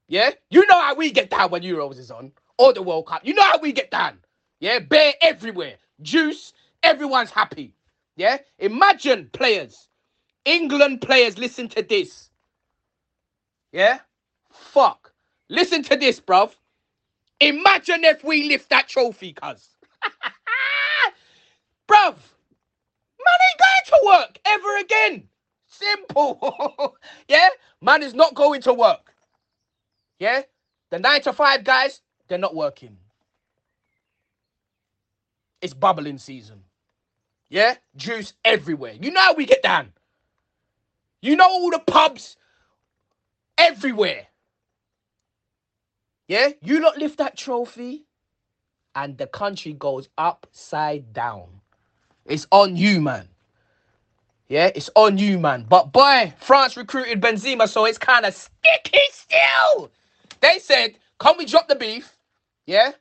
Yeah, 0.09 0.31
you 0.51 0.66
know 0.66 0.81
how 0.81 0.94
we 0.94 1.11
get 1.12 1.31
down 1.31 1.51
when 1.51 1.62
Euros 1.62 1.98
is 1.98 2.11
on, 2.11 2.33
or 2.59 2.72
the 2.72 2.83
World 2.83 3.07
Cup. 3.07 3.27
You 3.27 3.35
know 3.35 3.42
how 3.42 3.59
we 3.59 3.72
get 3.72 3.90
down. 3.90 4.18
Yeah, 4.61 4.79
bear 4.81 5.14
everywhere, 5.22 5.77
juice. 6.03 6.53
Everyone's 6.83 7.31
happy. 7.31 7.75
Yeah, 8.16 8.38
imagine 8.59 9.31
players, 9.33 9.88
England 10.45 11.01
players. 11.01 11.38
Listen 11.38 11.68
to 11.71 11.83
this. 11.83 12.31
Yeah, 13.73 14.01
fuck. 14.51 15.12
Listen 15.49 15.83
to 15.85 15.97
this, 15.97 16.21
bruv. 16.21 16.53
Imagine 17.40 18.05
if 18.05 18.25
we 18.25 18.45
lift 18.49 18.71
that 18.71 18.88
trophy, 18.88 19.33
cuz. 19.33 19.71
bruv, 21.88 22.14
man 23.18 23.38
ain't 23.49 23.61
going 23.61 23.87
to 23.87 24.01
work 24.07 24.38
ever 24.47 24.77
again. 24.79 25.29
Simple. 25.66 26.97
yeah, 27.29 27.49
man 27.81 28.03
is 28.03 28.14
not 28.14 28.35
going 28.35 28.61
to 28.62 28.75
work. 28.75 29.14
Yeah, 30.18 30.42
the 30.90 30.99
nine 30.99 31.23
to 31.23 31.33
five 31.33 31.64
guys, 31.64 32.03
they're 32.29 32.38
not 32.38 32.55
working. 32.55 32.97
It's 35.62 35.75
bubbling 35.75 36.18
season. 36.18 36.62
Yeah, 37.52 37.74
juice 37.96 38.32
everywhere. 38.46 38.94
You 38.98 39.10
know 39.10 39.20
how 39.20 39.34
we 39.34 39.44
get 39.44 39.62
down. 39.62 39.92
You 41.20 41.36
know 41.36 41.46
all 41.46 41.70
the 41.70 41.80
pubs 41.80 42.38
everywhere. 43.58 44.26
Yeah, 46.28 46.50
you 46.62 46.80
lot 46.80 46.96
lift 46.98 47.18
that 47.18 47.36
trophy, 47.36 48.04
and 48.94 49.18
the 49.18 49.26
country 49.26 49.74
goes 49.74 50.08
upside 50.16 51.12
down. 51.12 51.48
It's 52.26 52.46
on 52.52 52.76
you, 52.76 53.02
man. 53.02 53.28
Yeah, 54.48 54.70
it's 54.74 54.90
on 54.96 55.18
you, 55.18 55.38
man. 55.38 55.66
But 55.68 55.92
boy, 55.92 56.32
France 56.40 56.76
recruited 56.76 57.20
Benzema, 57.20 57.68
so 57.68 57.84
it's 57.84 57.98
kind 57.98 58.26
of 58.26 58.34
sticky 58.34 59.00
still. 59.12 59.90
They 60.40 60.58
said, 60.58 60.96
"Can 61.20 61.36
we 61.38 61.46
drop 61.46 61.68
the 61.68 61.76
beef? 61.76 62.16
Yeah, 62.66 62.92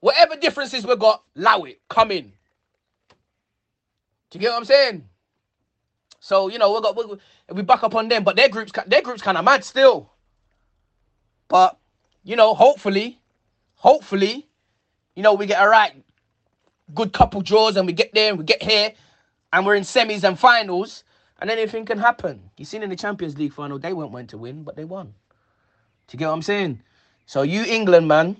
whatever 0.00 0.36
differences 0.36 0.86
we've 0.86 0.98
got, 0.98 1.24
allow 1.36 1.64
it. 1.64 1.80
Come 1.90 2.10
in." 2.12 2.32
Do 4.32 4.38
you 4.38 4.40
get 4.40 4.52
what 4.52 4.56
I'm 4.60 4.64
saying? 4.64 5.08
So 6.20 6.48
you 6.48 6.58
know 6.58 6.72
we 6.72 6.80
got 6.80 6.96
we, 6.96 7.18
we 7.54 7.62
back 7.62 7.82
up 7.82 7.94
on 7.94 8.08
them, 8.08 8.24
but 8.24 8.34
their 8.34 8.48
groups 8.48 8.72
their 8.86 9.02
groups 9.02 9.20
kind 9.20 9.36
of 9.36 9.44
mad 9.44 9.62
still. 9.62 10.10
But 11.48 11.76
you 12.24 12.34
know, 12.34 12.54
hopefully, 12.54 13.20
hopefully, 13.74 14.48
you 15.14 15.22
know 15.22 15.34
we 15.34 15.44
get 15.44 15.62
a 15.62 15.68
right 15.68 15.92
good 16.94 17.12
couple 17.12 17.42
draws 17.42 17.76
and 17.76 17.86
we 17.86 17.92
get 17.92 18.14
there 18.14 18.30
and 18.30 18.38
we 18.38 18.44
get 18.44 18.62
here 18.62 18.92
and 19.52 19.66
we're 19.66 19.74
in 19.74 19.82
semis 19.82 20.24
and 20.24 20.38
finals 20.38 21.04
and 21.40 21.50
anything 21.50 21.84
can 21.84 21.98
happen. 21.98 22.40
You 22.56 22.64
seen 22.64 22.82
in 22.82 22.88
the 22.88 22.96
Champions 22.96 23.36
League 23.36 23.52
final, 23.52 23.78
they 23.78 23.92
weren't 23.92 24.14
meant 24.14 24.30
to 24.30 24.38
win, 24.38 24.62
but 24.62 24.76
they 24.76 24.84
won. 24.84 25.08
Do 26.06 26.14
you 26.14 26.18
get 26.18 26.28
what 26.28 26.34
I'm 26.34 26.42
saying? 26.42 26.80
So 27.26 27.42
you 27.42 27.64
England 27.64 28.08
man, 28.08 28.38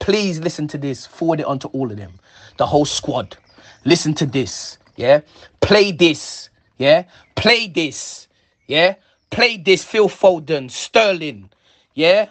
please 0.00 0.40
listen 0.40 0.66
to 0.68 0.78
this. 0.78 1.06
Forward 1.06 1.38
it 1.38 1.46
on 1.46 1.60
to 1.60 1.68
all 1.68 1.88
of 1.88 1.96
them, 1.98 2.18
the 2.56 2.66
whole 2.66 2.84
squad. 2.84 3.36
Listen 3.84 4.12
to 4.14 4.26
this. 4.26 4.78
Yeah, 5.00 5.22
play 5.62 5.92
this. 5.92 6.50
Yeah, 6.78 7.04
play 7.34 7.68
this. 7.68 8.28
Yeah, 8.66 8.96
play 9.30 9.56
this. 9.56 9.82
Phil 9.82 10.10
Foden, 10.10 10.70
Sterling. 10.70 11.50
Yeah, 11.94 12.28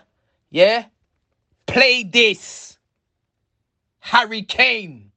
yeah, 0.52 0.86
play 1.66 2.04
this. 2.04 2.78
Harry 4.02 4.44
Kane, 4.44 5.12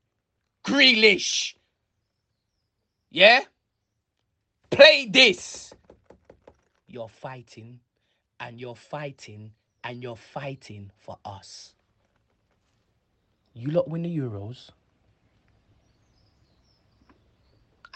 Grealish. 0.64 1.54
Yeah, 3.10 3.42
play 4.70 5.08
this. 5.10 5.74
You're 6.88 7.10
fighting, 7.10 7.80
and 8.40 8.60
you're 8.60 8.76
fighting, 8.76 9.52
and 9.84 10.02
you're 10.02 10.16
fighting 10.16 10.90
for 10.98 11.18
us. 11.24 11.74
You 13.54 13.70
lot 13.72 13.88
win 13.88 14.02
the 14.04 14.16
Euros 14.18 14.70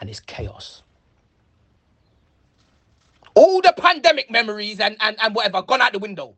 and 0.01 0.11
it's 0.11 0.21
chaos. 0.21 0.83
All 3.35 3.61
the 3.61 3.75
pandemic 3.77 4.31
memories 4.31 4.81
and, 4.81 4.97
and, 5.01 5.17
and 5.21 5.35
whatever 5.35 5.63
gone 5.63 5.83
out 5.83 5.93
the 5.93 5.99
window. 5.99 6.37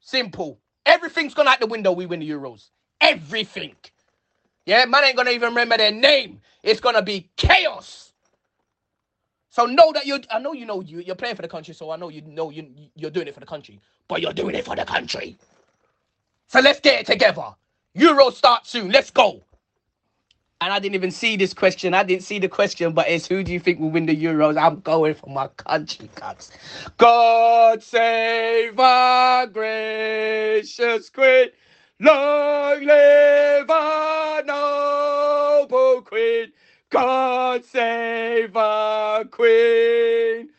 Simple. 0.00 0.58
Everything's 0.84 1.34
gone 1.34 1.48
out 1.48 1.60
the 1.60 1.66
window. 1.66 1.92
We 1.92 2.06
win 2.06 2.20
the 2.20 2.30
Euros. 2.30 2.70
Everything. 3.00 3.74
Yeah, 4.64 4.84
man 4.84 5.04
ain't 5.04 5.16
gonna 5.16 5.30
even 5.30 5.50
remember 5.50 5.76
their 5.76 5.92
name. 5.92 6.40
It's 6.62 6.80
gonna 6.80 7.02
be 7.02 7.30
chaos. 7.36 8.12
So 9.50 9.64
know 9.64 9.92
that 9.92 10.06
you. 10.06 10.20
I 10.30 10.38
know 10.38 10.52
you 10.52 10.66
know 10.66 10.80
you. 10.80 11.00
You're 11.00 11.14
playing 11.14 11.36
for 11.36 11.42
the 11.42 11.48
country, 11.48 11.72
so 11.72 11.90
I 11.90 11.96
know 11.96 12.08
you 12.08 12.22
know 12.22 12.50
you. 12.50 12.68
You're 12.94 13.10
doing 13.10 13.28
it 13.28 13.34
for 13.34 13.40
the 13.40 13.46
country, 13.46 13.80
but 14.08 14.20
you're 14.20 14.32
doing 14.32 14.54
it 14.54 14.64
for 14.64 14.76
the 14.76 14.84
country. 14.84 15.38
So 16.48 16.60
let's 16.60 16.80
get 16.80 17.00
it 17.00 17.06
together. 17.06 17.54
Euro 17.94 18.30
start 18.30 18.66
soon. 18.66 18.90
Let's 18.90 19.10
go. 19.10 19.42
And 20.60 20.72
I 20.72 20.80
didn't 20.80 20.96
even 20.96 21.12
see 21.12 21.36
this 21.36 21.54
question. 21.54 21.94
I 21.94 22.02
didn't 22.02 22.24
see 22.24 22.40
the 22.40 22.48
question, 22.48 22.92
but 22.92 23.08
it's 23.08 23.28
who 23.28 23.44
do 23.44 23.52
you 23.52 23.60
think 23.60 23.78
will 23.78 23.90
win 23.92 24.06
the 24.06 24.16
Euros? 24.16 24.60
I'm 24.60 24.80
going 24.80 25.14
for 25.14 25.30
my 25.30 25.46
country, 25.48 26.10
cuts. 26.16 26.50
God 26.98 27.80
save 27.82 28.78
our 28.80 29.46
gracious 29.46 31.10
Queen. 31.10 31.50
Long 32.00 32.84
live 32.84 33.70
our 33.70 34.42
noble 34.42 36.02
Queen. 36.02 36.52
God 36.90 37.64
save 37.64 38.56
our 38.56 39.24
Queen. 39.26 40.50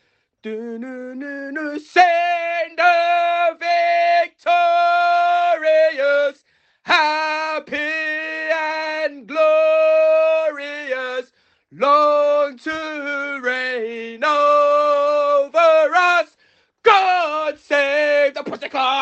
Do, 0.42 0.80
do, 0.80 1.16
do, 1.20 1.52
do, 1.54 1.80
Send 1.80 2.78
the 2.78 3.07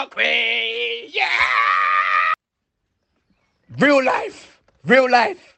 Pussycat 0.05 0.11
Queen. 0.11 1.09
Yeah! 1.13 1.27
Real 3.79 4.03
life. 4.03 4.61
Real 4.85 5.09
life. 5.09 5.57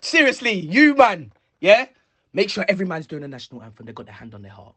Seriously, 0.00 0.52
you 0.52 0.94
man. 0.94 1.32
Yeah? 1.60 1.86
Make 2.32 2.50
sure 2.50 2.64
every 2.68 2.86
man's 2.86 3.06
doing 3.06 3.22
the 3.22 3.28
national 3.28 3.62
anthem. 3.62 3.86
They 3.86 3.92
got 3.92 4.06
their 4.06 4.14
hand 4.14 4.34
on 4.34 4.42
their 4.42 4.52
heart. 4.52 4.74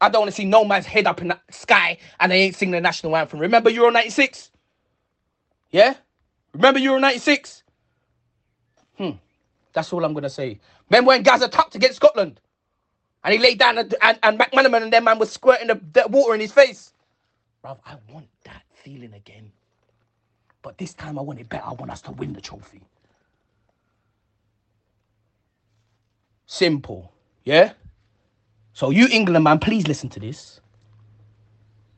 I 0.00 0.08
don't 0.08 0.22
want 0.22 0.30
to 0.30 0.36
see 0.36 0.44
no 0.44 0.64
man's 0.64 0.86
head 0.86 1.06
up 1.06 1.20
in 1.20 1.28
the 1.28 1.40
sky 1.50 1.98
and 2.20 2.30
they 2.30 2.42
ain't 2.42 2.56
singing 2.56 2.72
the 2.72 2.80
national 2.80 3.16
anthem. 3.16 3.40
Remember 3.40 3.70
Euro 3.70 3.90
96? 3.90 4.50
Yeah? 5.70 5.94
Remember 6.54 6.78
Euro 6.78 6.98
96? 7.00 7.64
Hmm. 8.96 9.10
That's 9.72 9.92
all 9.92 10.04
I'm 10.04 10.12
going 10.12 10.22
to 10.22 10.30
say. 10.30 10.60
Remember 10.88 11.08
when 11.08 11.22
Gazza 11.22 11.48
tucked 11.48 11.74
against 11.74 11.96
Scotland? 11.96 12.40
And 13.24 13.34
he 13.34 13.40
laid 13.40 13.58
down 13.58 13.78
and, 13.78 13.94
and, 14.00 14.18
and 14.22 14.38
McManaman 14.38 14.84
and 14.84 14.92
their 14.92 15.00
man 15.00 15.18
was 15.18 15.32
squirting 15.32 15.66
the, 15.68 15.80
the 15.92 16.06
water 16.08 16.34
in 16.34 16.40
his 16.40 16.52
face? 16.52 16.92
Bruv, 17.64 17.78
I 17.84 17.96
want 18.12 18.28
that 18.44 18.62
feeling 18.72 19.14
again. 19.14 19.50
But 20.62 20.78
this 20.78 20.94
time 20.94 21.18
I 21.18 21.22
want 21.22 21.40
it 21.40 21.48
better. 21.48 21.64
I 21.64 21.72
want 21.72 21.90
us 21.90 22.00
to 22.02 22.12
win 22.12 22.32
the 22.32 22.40
trophy. 22.40 22.82
Simple. 26.46 27.12
Yeah? 27.44 27.72
So 28.72 28.90
you 28.90 29.08
England 29.10 29.44
man, 29.44 29.58
please 29.58 29.86
listen 29.88 30.08
to 30.10 30.20
this. 30.20 30.60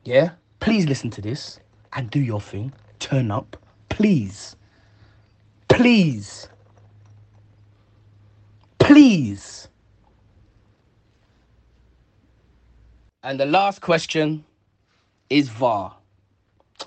Yeah? 0.03 0.31
Please 0.59 0.85
listen 0.87 1.09
to 1.11 1.21
this 1.21 1.59
and 1.93 2.09
do 2.09 2.19
your 2.19 2.41
thing. 2.41 2.73
Turn 2.99 3.31
up. 3.31 3.57
Please. 3.89 4.55
Please. 5.69 6.49
Please. 8.79 9.67
And 13.23 13.39
the 13.39 13.45
last 13.45 13.81
question 13.81 14.43
is 15.31 15.49
VAR. 15.49 15.95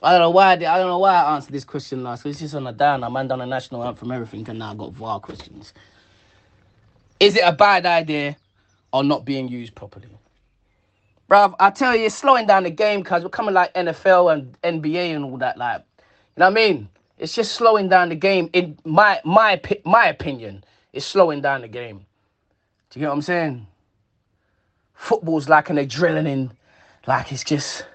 I 0.03 0.13
don't 0.13 0.21
know 0.21 0.31
why 0.31 0.53
I, 0.53 0.57
did, 0.57 0.67
I 0.67 0.79
don't 0.79 0.89
know 0.89 0.99
why 0.99 1.15
I 1.15 1.35
answered 1.35 1.53
this 1.53 1.65
question 1.65 2.03
last. 2.03 2.27
It's 2.27 2.41
just 2.41 2.55
on 2.55 2.67
a 2.67 2.73
down. 2.73 3.05
I 3.05 3.09
man 3.09 3.29
done 3.29 3.41
a 3.41 3.47
national 3.47 3.85
anthem, 3.85 4.11
everything, 4.11 4.49
and 4.49 4.59
now 4.59 4.73
I 4.73 4.75
got 4.75 4.93
VAR 4.93 5.21
questions. 5.21 5.73
Is 7.21 7.37
it 7.37 7.43
a 7.45 7.53
bad 7.53 7.87
idea 7.87 8.37
or 8.93 9.05
not 9.05 9.25
being 9.25 9.49
used 9.49 9.75
properly? 9.75 10.09
Bruv, 11.31 11.55
I 11.59 11.71
tell 11.71 11.97
you, 11.97 12.07
it's 12.07 12.15
slowing 12.15 12.47
down 12.47 12.65
the 12.65 12.71
game 12.71 13.01
because 13.01 13.23
we're 13.23 13.31
coming 13.31 13.55
like 13.55 13.73
NFL 13.75 14.33
and 14.33 14.61
NBA 14.63 15.15
and 15.15 15.25
all 15.25 15.39
that. 15.39 15.57
Like, 15.57 15.83
you 15.99 16.05
know 16.41 16.47
what 16.47 16.53
I 16.53 16.55
mean? 16.55 16.89
it's 17.19 17.35
just 17.35 17.53
slowing 17.53 17.89
down 17.89 18.09
the 18.09 18.15
game. 18.15 18.51
In 18.53 18.79
my 18.85 19.21
my 19.25 19.61
my 19.85 20.07
opinion, 20.09 20.65
it's 20.93 21.07
slowing 21.07 21.41
down 21.41 21.63
the 21.63 21.69
game. 21.69 22.05
Do 22.91 22.99
you 22.99 23.05
get 23.05 23.09
what 23.09 23.15
I'm 23.15 23.23
saying? 23.23 23.67
Football's 24.95 25.49
like 25.49 25.71
an 25.71 25.77
adrenaline, 25.77 26.27
in, 26.27 26.53
like 27.07 27.33
it's 27.33 27.45
just 27.45 27.87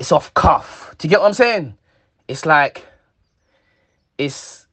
it's 0.00 0.12
off 0.12 0.32
cuff. 0.32 0.94
Do 0.98 1.06
you 1.06 1.10
get 1.10 1.20
what 1.20 1.26
I'm 1.26 1.34
saying? 1.34 1.76
It's 2.26 2.46
like 2.46 2.86
it's 4.16 4.66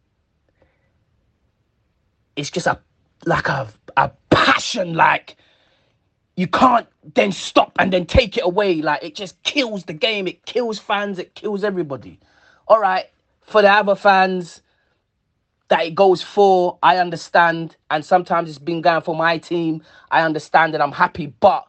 it's 2.38 2.50
just 2.50 2.66
a 2.66 2.80
like 3.26 3.50
a 3.50 3.68
a 3.98 4.10
passion 4.30 4.94
like 4.94 5.36
you 6.38 6.48
can't 6.48 6.88
then 7.14 7.34
stop 7.34 7.74
and 7.78 7.92
then 7.92 8.06
take 8.06 8.38
it 8.38 8.46
away. 8.46 8.82
Like 8.82 9.04
it 9.04 9.16
just 9.16 9.42
kills 9.44 9.84
the 9.84 9.94
game. 9.94 10.28
It 10.28 10.46
kills 10.46 10.80
fans. 10.80 11.20
It 11.20 11.36
kills 11.36 11.64
everybody. 11.64 12.20
All 12.68 12.80
right. 12.80 13.06
For 13.42 13.62
the 13.62 13.72
other 13.72 13.96
fans 13.96 14.62
that 15.70 15.86
it 15.86 15.96
goes 15.96 16.22
for 16.24 16.78
i 16.82 16.98
understand. 16.98 17.76
And 17.92 18.06
sometimes 18.06 18.50
it's 18.50 18.60
been 18.60 18.82
going 18.82 19.02
for 19.02 19.16
my 19.16 19.40
team. 19.40 19.84
I 20.10 20.22
understand 20.22 20.74
and 20.74 20.82
i'm 20.82 20.94
happy. 20.94 21.28
But 21.28 21.68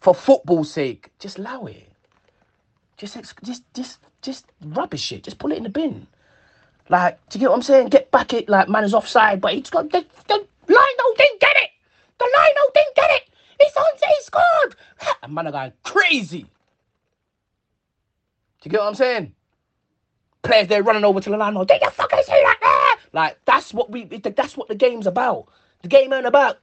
for 0.00 0.12
football's 0.12 0.72
sake 0.72 1.10
just 1.20 1.38
allow 1.38 1.66
it 1.66 1.89
just 3.00 3.34
just 3.44 3.64
just 3.74 3.98
just 4.22 4.46
rubbish 4.66 5.12
it 5.12 5.24
just 5.24 5.38
put 5.38 5.52
it 5.52 5.58
in 5.58 5.64
the 5.64 5.70
bin 5.70 6.06
like 6.90 7.18
do 7.30 7.38
you 7.38 7.40
get 7.40 7.50
what 7.50 7.56
i'm 7.56 7.62
saying 7.62 7.88
get 7.88 8.10
back 8.10 8.34
it 8.34 8.48
like 8.48 8.68
man 8.68 8.84
is 8.84 8.94
offside 8.94 9.40
but 9.40 9.54
he's 9.54 9.70
got 9.70 9.90
the, 9.90 10.04
the 10.28 10.34
Lionel 10.68 11.14
didn't 11.18 11.40
get 11.40 11.56
it 11.56 11.70
the 12.18 12.28
Lionel 12.36 12.70
didn't 12.74 12.96
get 12.96 13.10
it 13.12 13.22
it's 13.60 13.76
on 13.76 13.84
he 13.98 14.22
scored 14.22 14.76
and 15.22 15.34
man 15.34 15.48
are 15.48 15.52
going 15.52 15.72
crazy 15.84 16.42
do 16.42 16.48
you 18.64 18.70
get 18.72 18.80
what 18.80 18.88
i'm 18.88 18.94
saying 18.96 19.32
players 20.42 20.68
they're 20.68 20.82
running 20.82 21.04
over 21.04 21.20
to 21.20 21.30
the 21.30 21.36
line. 21.36 21.54
Did 21.54 21.80
you 21.82 21.90
fucking 21.90 22.22
see 22.24 22.32
that 22.32 22.58
there? 22.62 23.04
Like 23.12 23.38
that's 23.44 23.74
what 23.74 23.90
we. 23.90 24.04
That's 24.06 24.56
what 24.56 24.68
the 24.68 24.74
game's 24.74 25.06
about. 25.06 25.48
The 25.82 25.88
game 25.88 26.12
ain't 26.12 26.26
about 26.26 26.58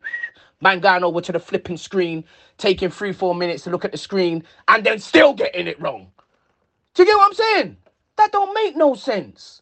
man 0.62 0.80
going 0.80 1.04
over 1.04 1.22
to 1.22 1.32
the 1.32 1.40
flipping 1.40 1.78
screen, 1.78 2.24
taking 2.58 2.90
three 2.90 3.14
four 3.14 3.36
minutes 3.36 3.64
to 3.66 3.70
look 3.70 3.86
at 3.86 3.92
the 3.92 3.98
screen, 3.98 4.44
and 4.68 4.86
then 4.86 5.00
still 5.00 5.34
getting 5.34 5.68
it 5.68 5.80
wrong. 5.82 6.12
Do 6.98 7.04
you 7.04 7.08
get 7.10 7.18
what 7.18 7.28
I'm 7.28 7.34
saying? 7.36 7.78
That 8.18 8.32
don't 8.32 8.54
make 8.56 8.76
no 8.76 8.96
sense. 8.96 9.62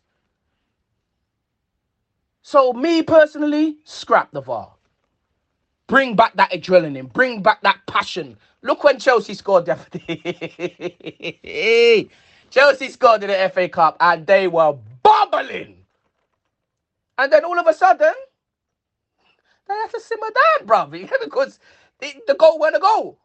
So 2.41 2.73
me 2.73 3.03
personally, 3.03 3.77
scrap 3.83 4.31
the 4.31 4.41
VAR. 4.41 4.71
Bring 5.87 6.15
back 6.15 6.35
that 6.37 6.51
adrenaline. 6.51 7.11
Bring 7.13 7.41
back 7.43 7.61
that 7.63 7.79
passion. 7.87 8.37
Look 8.61 8.83
when 8.85 8.99
Chelsea 8.99 9.33
scored 9.33 9.65
Chelsea 12.51 12.89
scored 12.89 13.23
in 13.23 13.29
the 13.29 13.51
FA 13.53 13.67
Cup 13.69 13.97
and 13.99 14.25
they 14.25 14.47
were 14.47 14.75
bubbling. 15.03 15.77
And 17.17 17.31
then 17.33 17.43
all 17.45 17.59
of 17.59 17.67
a 17.67 17.73
sudden, 17.73 18.13
they 19.67 19.73
had 19.75 19.87
to 19.91 19.99
simmer 19.99 20.27
down, 20.61 20.67
bruv, 20.67 20.91
because 21.23 21.59
the, 21.99 22.13
the 22.27 22.35
goal 22.35 22.57
wasn't 22.59 22.77
a 22.77 22.81
goal. 22.81 23.17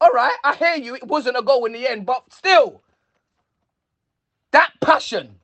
All 0.00 0.10
right, 0.12 0.36
I 0.44 0.54
hear 0.56 0.74
you. 0.76 0.94
It 0.96 1.06
wasn't 1.06 1.36
a 1.38 1.42
goal 1.42 1.64
in 1.66 1.72
the 1.72 1.88
end, 1.88 2.04
but 2.06 2.24
still, 2.32 2.82
that 4.52 4.72
passion. 4.80 5.36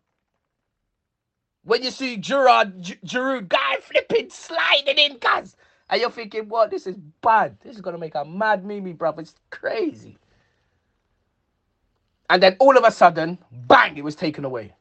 When 1.64 1.82
you 1.82 1.90
see 1.92 2.16
Gerard, 2.18 2.82
Giroud 3.06 3.48
guy 3.48 3.76
flipping, 3.82 4.30
sliding 4.30 4.98
in, 4.98 5.18
guys, 5.18 5.56
and 5.90 6.00
you're 6.00 6.10
thinking, 6.10 6.48
what? 6.48 6.70
This 6.70 6.86
is 6.86 6.96
bad. 7.22 7.58
This 7.62 7.76
is 7.76 7.82
gonna 7.82 7.98
make 7.98 8.16
a 8.16 8.24
mad 8.24 8.64
Mimi, 8.64 8.94
bruv. 8.94 9.18
It's 9.20 9.34
crazy. 9.50 10.18
And 12.30 12.42
then 12.42 12.56
all 12.60 12.76
of 12.76 12.84
a 12.84 12.92
sudden, 12.92 13.38
bang, 13.52 13.96
it 13.98 14.04
was 14.04 14.16
taken 14.16 14.44
away. 14.44 14.74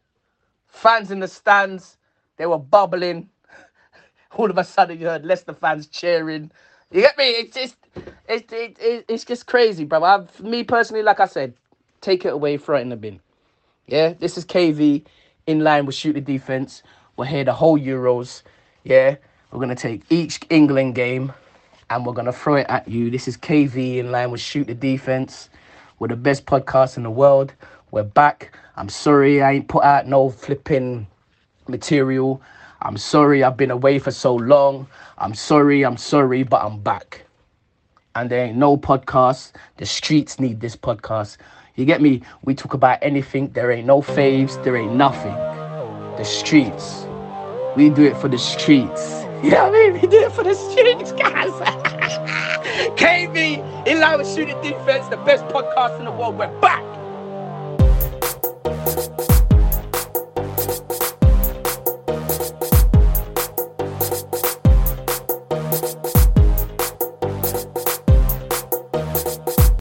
Fans 0.67 1.11
in 1.11 1.19
the 1.19 1.27
stands, 1.27 1.97
they 2.37 2.45
were 2.47 2.59
bubbling. 2.59 3.29
All 4.37 4.49
of 4.49 4.57
a 4.57 4.63
sudden, 4.63 4.99
you 4.99 5.07
heard 5.07 5.25
Leicester 5.25 5.53
fans 5.53 5.87
cheering. 5.87 6.51
You 6.91 7.01
get 7.01 7.17
me? 7.17 7.25
It's 7.31 7.55
just, 7.55 7.77
it's, 8.29 8.53
it, 8.53 8.77
it, 8.79 9.05
it's 9.09 9.25
just 9.25 9.47
crazy, 9.47 9.85
bro. 9.85 10.03
I've, 10.03 10.41
me 10.43 10.63
personally, 10.63 11.03
like 11.03 11.19
I 11.21 11.27
said, 11.27 11.55
take 12.01 12.25
it 12.25 12.33
away, 12.33 12.57
throw 12.57 12.77
it 12.77 12.81
in 12.81 12.89
the 12.89 12.97
bin. 12.97 13.19
Yeah, 13.87 14.13
this 14.13 14.35
is 14.35 14.45
KV 14.45 15.05
in 15.45 15.59
line 15.59 15.85
with 15.85 15.93
shoot 15.93 16.13
the 16.13 16.21
defense. 16.21 16.81
We're 17.17 17.25
here 17.25 17.43
the 17.43 17.53
whole 17.53 17.77
Euros. 17.77 18.41
Yeah, 18.83 19.17
we're 19.51 19.59
gonna 19.59 19.75
take 19.75 20.01
each 20.09 20.39
England 20.49 20.95
game 20.95 21.31
and 21.91 22.03
we're 22.03 22.13
gonna 22.13 22.33
throw 22.33 22.55
it 22.55 22.65
at 22.67 22.87
you. 22.87 23.11
This 23.11 23.27
is 23.27 23.37
KV 23.37 23.97
in 23.97 24.11
line 24.11 24.31
with 24.31 24.41
shoot 24.41 24.65
the 24.65 24.73
defense. 24.73 25.51
We're 25.99 26.07
the 26.07 26.15
best 26.15 26.47
podcast 26.47 26.97
in 26.97 27.03
the 27.03 27.11
world. 27.11 27.53
We're 27.91 28.01
back. 28.03 28.57
I'm 28.75 28.89
sorry 28.89 29.43
I 29.43 29.51
ain't 29.51 29.67
put 29.67 29.83
out 29.83 30.07
no 30.07 30.31
flipping 30.31 31.05
material. 31.67 32.41
I'm 32.81 32.97
sorry 32.97 33.43
I've 33.43 33.55
been 33.55 33.69
away 33.69 33.99
for 33.99 34.09
so 34.09 34.33
long. 34.33 34.87
I'm 35.19 35.35
sorry, 35.35 35.85
I'm 35.85 35.97
sorry, 35.97 36.41
but 36.41 36.63
I'm 36.63 36.79
back. 36.79 37.25
And 38.15 38.31
there 38.31 38.45
ain't 38.45 38.57
no 38.57 38.77
podcast. 38.77 39.51
The 39.77 39.85
streets 39.85 40.39
need 40.39 40.59
this 40.59 40.75
podcast. 40.75 41.37
You 41.75 41.83
get 41.83 42.01
me? 42.01 42.21
We 42.43 42.55
talk 42.55 42.73
about 42.73 42.99
anything. 43.01 43.49
There 43.49 43.69
ain't 43.69 43.85
no 43.85 44.01
faves. 44.01 44.61
There 44.63 44.77
ain't 44.77 44.93
nothing. 44.93 45.33
The 46.17 46.23
streets. 46.23 47.05
We 47.75 47.89
do 47.89 48.03
it 48.03 48.15
for 48.17 48.29
the 48.29 48.37
streets. 48.37 49.21
You 49.43 49.51
know 49.51 49.69
what 49.69 49.75
I 49.75 49.91
mean? 49.91 50.01
We 50.01 50.07
do 50.07 50.21
it 50.21 50.31
for 50.31 50.43
the 50.43 50.55
streets, 50.55 51.11
guys. 51.11 51.51
KV, 52.97 53.85
in 53.85 53.99
line 53.99 54.17
with 54.17 54.33
shooting 54.33 54.59
defense, 54.63 55.07
the 55.09 55.17
best 55.17 55.43
podcast 55.49 55.99
in 55.99 56.05
the 56.05 56.11
world. 56.11 56.37
We're 56.37 56.47
back. 56.61 56.81